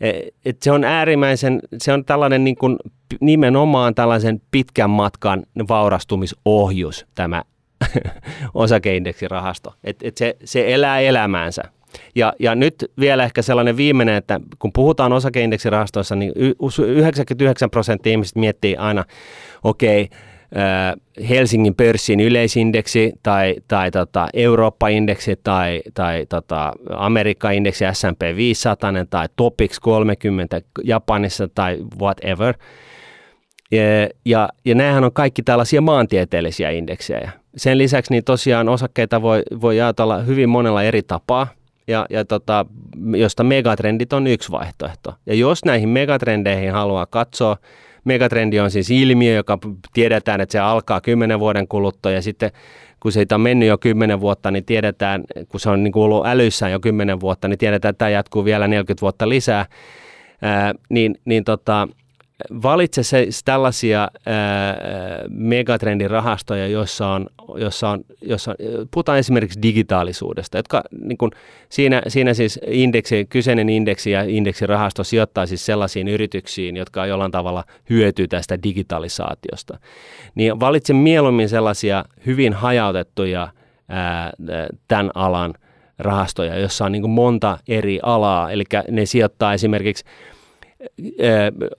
[0.00, 0.12] E,
[0.44, 2.76] et se on äärimmäisen, se on tällainen niin kuin,
[3.20, 7.42] nimenomaan tällaisen pitkän matkan vaurastumisohjus tämä
[8.54, 9.74] osakeindeksirahasto.
[9.84, 11.62] Et, et se, se elää elämäänsä.
[12.14, 16.32] Ja, ja nyt vielä ehkä sellainen viimeinen, että kun puhutaan osakeindeksirahastoissa, niin
[16.86, 19.04] 99 prosenttia ihmisistä miettii aina,
[19.64, 20.18] okei, okay,
[21.28, 29.80] Helsingin pörssin yleisindeksi tai, tai tota Eurooppa-indeksi tai, tai tota Amerikka-indeksi S&P 500 tai Topix
[29.80, 32.54] 30 Japanissa tai whatever.
[33.70, 33.82] Ja,
[34.24, 37.30] ja, ja nämähän on kaikki tällaisia maantieteellisiä indeksejä.
[37.56, 41.46] Sen lisäksi niin tosiaan osakkeita voi, voi jaotella hyvin monella eri tapaa,
[41.86, 42.66] ja, ja tota,
[43.16, 45.14] josta megatrendit on yksi vaihtoehto.
[45.26, 47.56] Ja jos näihin megatrendeihin haluaa katsoa,
[48.04, 49.58] megatrendi on siis ilmiö, joka
[49.92, 52.50] tiedetään, että se alkaa kymmenen vuoden kuluttua ja sitten
[53.00, 56.26] kun siitä on mennyt jo kymmenen vuotta, niin tiedetään, kun se on niin kuin ollut
[56.26, 59.66] älyissään jo kymmenen vuotta, niin tiedetään, että tämä jatkuu vielä 40 vuotta lisää,
[60.42, 61.88] ää, niin, niin tota,
[62.62, 64.76] valitse se, tällaisia ää,
[65.28, 67.26] megatrendirahastoja, joissa on,
[67.56, 68.56] jossa on, jossa on,
[68.90, 71.30] puhutaan esimerkiksi digitaalisuudesta, jotka niin kun,
[71.68, 77.64] siinä, siinä siis indeksi, kyseinen indeksi ja indeksirahasto sijoittaa siis sellaisiin yrityksiin, jotka jollain tavalla
[77.90, 79.78] hyötyy tästä digitalisaatiosta.
[80.34, 83.48] Niin valitse mieluummin sellaisia hyvin hajautettuja
[83.88, 84.32] ää,
[84.88, 85.54] tämän alan
[85.98, 90.04] rahastoja, jossa on niin monta eri alaa, eli ne sijoittaa esimerkiksi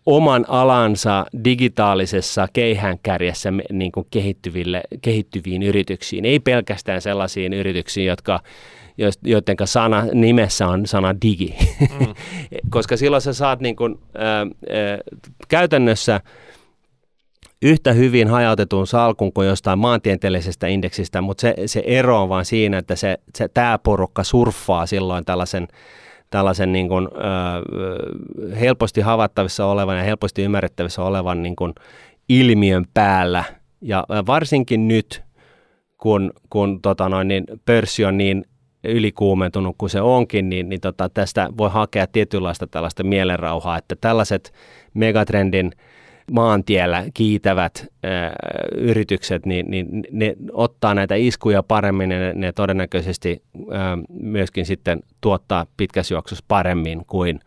[0.06, 8.40] oman alansa digitaalisessa keihäänkärjessä niin kuin kehittyville, kehittyviin yrityksiin, ei pelkästään sellaisiin yrityksiin, jotka
[9.24, 11.56] joiden sana, nimessä on sana digi.
[12.00, 12.14] Mm.
[12.70, 14.48] Koska silloin sä saat niin kuin, ää, ää,
[15.48, 16.22] käytännössä
[17.62, 22.78] yhtä hyvin hajautetun salkun kuin jostain maantieteellisestä indeksistä, mutta se, se ero on vaan siinä,
[22.78, 25.68] että se, se, tämä porukka surffaa silloin tällaisen
[26.34, 31.74] tällaisen niin kuin, ö, helposti havaittavissa olevan ja helposti ymmärrettävissä olevan niin kuin
[32.30, 33.44] ilmiön päällä.
[33.82, 35.24] Ja varsinkin nyt,
[35.98, 38.46] kun, kun tota noin, niin pörssi on niin
[38.84, 44.54] ylikuumentunut kuin se onkin, niin, niin tota, tästä voi hakea tietynlaista tällaista mielenrauhaa, että tällaiset
[44.94, 45.72] megatrendin
[46.34, 48.34] maantiellä kiitävät ää,
[48.76, 55.04] yritykset, niin, niin ne ottaa näitä iskuja paremmin ja ne, ne todennäköisesti ää, myöskin sitten
[55.22, 57.40] tuottaa pitkässä juoksussa paremmin kuin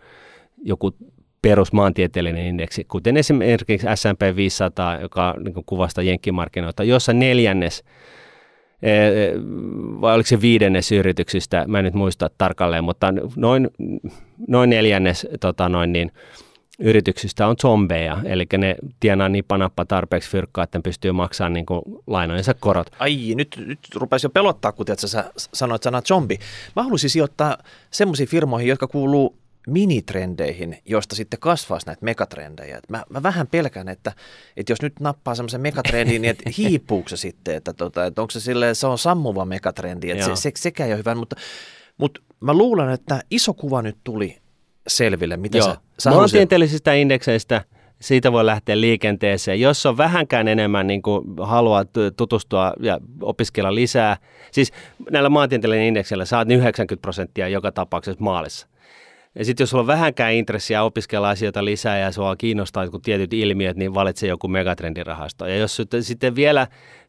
[0.64, 0.96] joku
[1.42, 7.84] perusmaantieteellinen indeksi, kuten esimerkiksi S&P 500, joka niin kuvastaa jenkkimarkkinoita, jossa neljännes
[10.00, 13.70] vai oliko se viidennes yrityksistä, mä en nyt muista tarkalleen, mutta noin,
[14.48, 16.12] noin neljännes tota noin niin,
[16.78, 21.66] yrityksistä on zombeja, eli ne tienaa niin panappa tarpeeksi fyrkkaa, että ne pystyy maksamaan niin
[21.66, 22.90] kuin lainojensa korot.
[22.98, 26.38] Ai, nyt, nyt rupesi jo pelottaa, kun tiedät, sä sanoit sana zombi.
[26.76, 27.58] Mä haluaisin sijoittaa
[27.90, 32.80] semmoisiin firmoihin, jotka kuuluu minitrendeihin, joista sitten kasvaisi näitä megatrendejä.
[32.88, 34.12] mä, mä vähän pelkään, että,
[34.56, 38.30] että jos nyt nappaa semmoisen megatrendin, niin että hiipuuko se sitten, että, tota, että onko
[38.30, 41.36] se silleen, se on sammuva megatrendi, että se, se, sekä ei ole hyvä, mutta,
[41.98, 44.38] mutta mä luulen, että iso kuva nyt tuli
[44.86, 45.68] selville, mitä Joo.
[45.68, 47.02] sä, sä Maantieteellisistä halusit...
[47.02, 47.64] indekseistä
[48.00, 49.60] siitä voi lähteä liikenteeseen.
[49.60, 51.84] Jos on vähänkään enemmän niin kuin haluaa
[52.16, 54.16] tutustua ja opiskella lisää,
[54.52, 54.72] siis
[55.10, 58.66] näillä maantieteellisillä indekseillä saat 90 prosenttia joka tapauksessa maalissa.
[59.38, 63.32] Ja sitten jos sulla on vähänkään intressiä opiskella asioita lisää ja sua kiinnostaa jotkut tietyt
[63.32, 65.46] ilmiöt, niin valitse joku megatrendirahasto.
[65.46, 66.66] Ja jos sitten vielä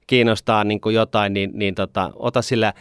[0.08, 2.74] kiinnostaa niin kuin jotain, niin, niin tota, ota sillä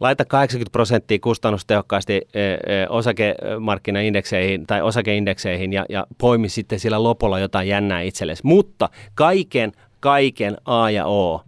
[0.00, 7.38] laita 80 prosenttia kustannustehokkaasti e, e, osakemarkkinaindekseihin tai osakeindekseihin ja, ja poimi sitten sillä lopulla
[7.38, 8.42] jotain jännää itsellesi.
[8.44, 11.44] Mutta kaiken, kaiken A ja O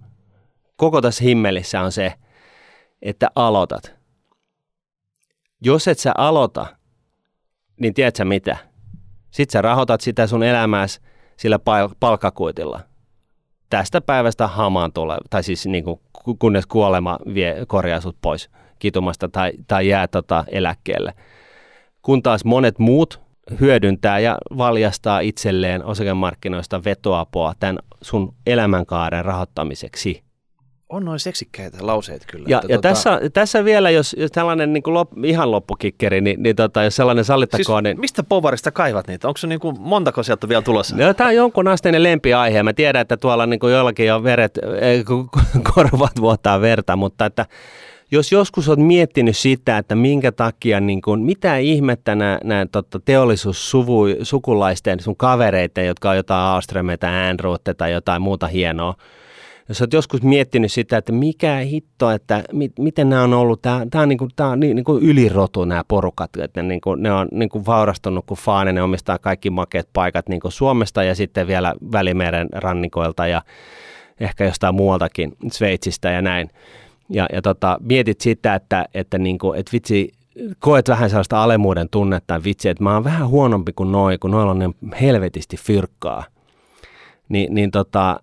[0.77, 2.13] koko tässä himmelissä on se,
[3.03, 3.95] että aloitat.
[5.61, 6.67] Jos et sä aloita,
[7.81, 8.57] niin tiedätkö mitä?
[9.31, 11.01] Sitten sä rahoitat sitä sun elämääsi
[11.37, 11.59] sillä
[12.01, 12.81] palkkakuitilla.
[13.71, 16.01] Tästä päivästä hamaan tulee, tai siis niin kuin,
[16.39, 21.15] kunnes kuolema vie, korjaa sut pois kitumasta tai, tai jää tota eläkkeelle.
[22.03, 23.21] Kun taas monet muut
[23.61, 30.23] hyödyntää ja valjastaa itselleen osakemarkkinoista vetoapua tämän sun elämänkaaren rahoittamiseksi
[30.93, 32.45] on noin seksikkäitä lauseita kyllä.
[32.49, 32.89] Ja, ja tota...
[32.89, 36.97] tässä, tässä vielä, jos, jos tällainen niin kuin lop, ihan loppukikkeri, niin, niin tota, jos
[36.97, 38.01] sellainen sallittakoon, siis niin...
[38.01, 39.29] mistä povarista kaivat niitä?
[39.29, 40.97] Onko se niin kuin, montako sieltä vielä tulossa?
[40.97, 42.63] No, tämä on jonkun asteinen lempiaihe.
[42.63, 44.59] Mä tiedän, että tuolla niin kuin jollakin jo veret,
[45.75, 47.47] korvat vuotaa verta, mutta että
[48.11, 53.01] jos joskus olet miettinyt sitä, että minkä takia, niin kuin, mitä ihmettä nämä, nämä totta,
[53.01, 58.95] teollisuussukulaisten, sun kavereita, jotka on jotain Austremeitä, Andrewte tai jotain muuta hienoa,
[59.73, 63.87] jos olet joskus miettinyt sitä, että mikä hitto, että mi, miten nämä on ollut, tämä,
[63.91, 66.81] tämä on, niin kuin, tämä on niin, niin kuin ylirotu nämä porukat, että ne, niin
[66.81, 70.53] kuin, ne on niin kuin vaurastunut kuin faane, ne omistaa kaikki makeat paikat niin kuin
[70.53, 73.43] Suomesta ja sitten vielä Välimeren rannikoilta ja
[74.21, 76.51] ehkä jostain muualtakin, Sveitsistä ja näin.
[77.09, 80.13] Ja, ja tota, mietit sitä, että, että, niin kuin, että vitsi,
[80.59, 84.51] koet vähän sellaista alemuuden tunnetta, vitsi, että mä oon vähän huonompi kuin noi, kun noilla
[84.51, 84.71] on ne
[85.01, 86.25] helvetisti fyrkkaa.
[87.29, 88.21] Ni, niin tota,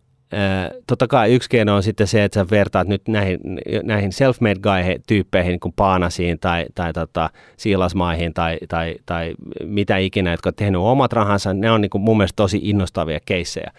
[0.87, 3.39] totta kai yksi keino on sitten se, että sä vertaat nyt näihin,
[3.83, 10.31] näihin self-made guy-tyyppeihin, niin kuin Paanasiin tai, tai tota, Siilasmaihin tai, tai, tai mitä ikinä,
[10.31, 13.71] jotka on tehnyt omat rahansa, ne on niin kuin mun mielestä tosi innostavia keissejä.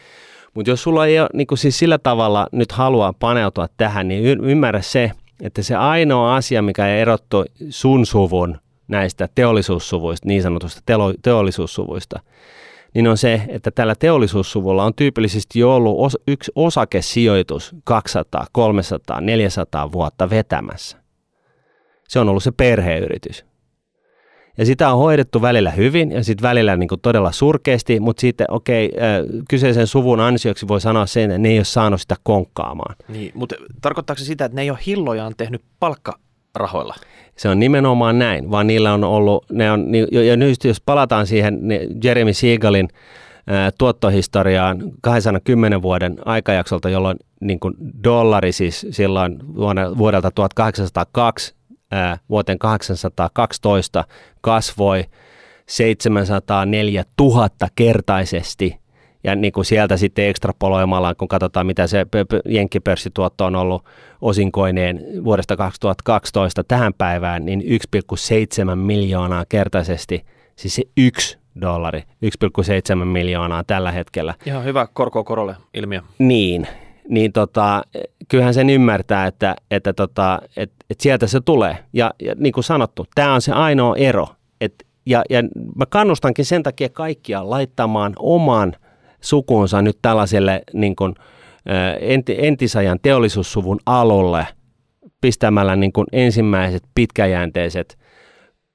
[0.55, 4.25] Mutta jos sulla ei ole niin kuin siis sillä tavalla nyt halua paneutua tähän, niin
[4.25, 5.11] y- ymmärrä se,
[5.43, 10.83] että se ainoa asia, mikä erottu sun suvun näistä teollisuussuvuista, niin sanotusta
[11.23, 12.21] teollisuussuvuista,
[12.95, 19.21] niin on se, että tällä teollisuussuvulla on tyypillisesti jo ollut os, yksi osakesijoitus 200, 300,
[19.21, 20.97] 400 vuotta vetämässä.
[22.09, 23.45] Se on ollut se perheyritys.
[24.59, 28.47] Ja sitä on hoidettu välillä hyvin ja sitten välillä niin kuin todella surkeasti, mutta sitten
[28.51, 32.97] okei, okay, kyseisen suvun ansioksi voi sanoa sen, että ne ei ole saanut sitä konkkaamaan.
[33.09, 36.95] Niin, mutta tarkoittaako se sitä, että ne ei ole hillojaan tehnyt palkkarahoilla?
[37.41, 39.87] Se on nimenomaan näin, vaan niillä on ollut, ne on,
[40.27, 41.61] ja nyt jos palataan siihen
[42.05, 42.89] Jeremy Siegelin
[43.79, 47.75] tuottohistoriaan 210 vuoden aikajaksolta, jolloin niin kuin
[48.05, 49.39] dollari siis silloin
[49.99, 51.55] vuodelta 1802
[51.91, 54.05] ää, vuoteen 1812
[54.41, 55.05] kasvoi
[55.67, 58.80] 704 000 kertaisesti
[59.25, 62.07] ja niin kuin sieltä sitten ekstrapoloimalla, kun katsotaan mitä se
[62.49, 63.85] jenkkipörssituotto on ollut
[64.21, 70.25] osinkoineen vuodesta 2012 tähän päivään, niin 1,7 miljoonaa kertaisesti,
[70.57, 74.35] siis se yksi dollari, 1,7 miljoonaa tällä hetkellä.
[74.47, 76.01] Ihan hyvä korko korolle ilmiö.
[76.19, 76.67] Niin,
[77.09, 77.83] niin tota,
[78.29, 81.79] kyllähän sen ymmärtää, että, että, tota, että, että sieltä se tulee.
[81.93, 84.27] Ja, ja niin kuin sanottu, tämä on se ainoa ero.
[84.61, 85.43] Et, ja, ja
[85.77, 88.73] mä kannustankin sen takia kaikkia laittamaan oman–
[89.21, 91.15] sukuunsa nyt tällaiselle niin kuin,
[92.39, 94.47] entisajan teollisuussuvun alulle
[95.21, 97.99] pistämällä niin kuin ensimmäiset pitkäjänteiset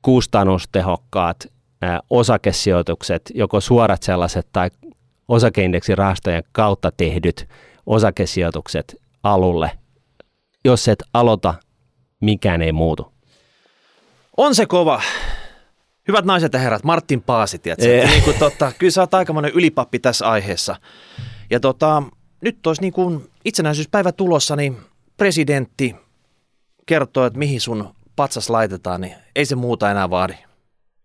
[0.02, 1.48] kustannustehokkaat
[2.10, 4.70] osakesijoitukset, joko suorat sellaiset tai
[5.28, 7.48] osakeindeksirahastojen kautta tehdyt
[7.86, 9.72] osakesijoitukset alulle.
[10.66, 11.54] Jos et aloita,
[12.22, 13.14] mikään ei muutu.
[14.38, 15.02] On se kova.
[16.08, 18.08] Hyvät naiset ja herrat, Martin Paasi, tiedätkö?
[18.08, 20.76] Niin kuin, tota, kyllä sä oot aikamoinen ylipappi tässä aiheessa.
[21.50, 22.04] Ja tota,
[22.42, 24.78] nyt olisi niin kuin itsenäisyyspäivä tulossa, niin
[25.18, 25.96] presidentti
[26.86, 30.34] kertoo, että mihin sun patsas laitetaan, niin ei se muuta enää vaadi.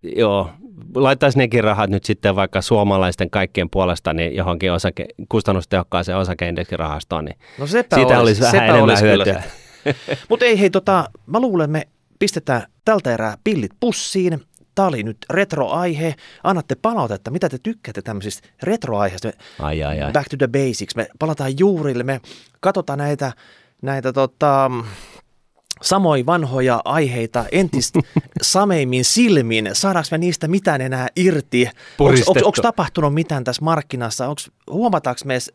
[0.03, 0.51] Joo,
[0.95, 7.39] laittaisi nekin rahat nyt sitten vaikka suomalaisten kaikkien puolesta niin johonkin osake, kustannustehokkaaseen osakeindeksirahastoon, niin
[7.59, 9.43] No sepä siitä olisi, olisi vähän sepä enemmän olisi hyötyä.
[10.29, 11.89] Mutta ei hei, tota, mä luulen, me
[12.19, 14.43] pistetään tältä erää pillit pussiin.
[14.81, 16.15] Tämä oli nyt retroaihe.
[16.45, 19.29] Annatte palautetta, mitä te tykkäätte tämmöisistä retroaiheista.
[19.29, 20.13] Me Ai, ai, ai.
[20.13, 20.97] Back to the basics.
[20.97, 22.21] Me palataan juurille, me
[22.61, 23.33] katsotaan näitä,
[23.83, 24.71] näitä tota,
[25.83, 28.01] samoin vanhoja aiheita entistä
[28.43, 29.71] sameimmin silmin.
[29.73, 31.69] Saadaanko me niistä mitään enää irti?
[31.99, 34.29] Onko tapahtunut mitään tässä markkinassa?
[34.29, 35.53] Onks, huomataanko me, edes-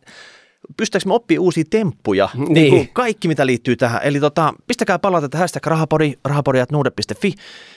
[0.78, 2.30] pystytäänkö me oppimaan uusia temppuja?
[2.34, 2.54] Niin.
[2.54, 4.02] Niin kuin kaikki, mitä liittyy tähän.
[4.04, 7.34] Eli tota, pistäkää palautetta hashtag rahapodi, rahapodi.nuude.fi,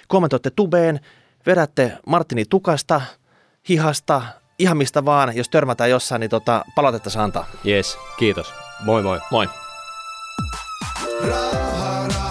[0.09, 1.01] kommentoitte tubeen,
[1.49, 3.01] vedätte Martini tukasta,
[3.69, 4.23] hihasta,
[4.59, 5.37] ihan mistä vaan.
[5.37, 7.47] Jos törmätään jossain, niin tota, palautetta saa antaa.
[7.67, 8.55] Yes, kiitos.
[8.85, 9.21] Moi moi.
[9.31, 9.49] Moi.
[11.29, 12.28] Rahara.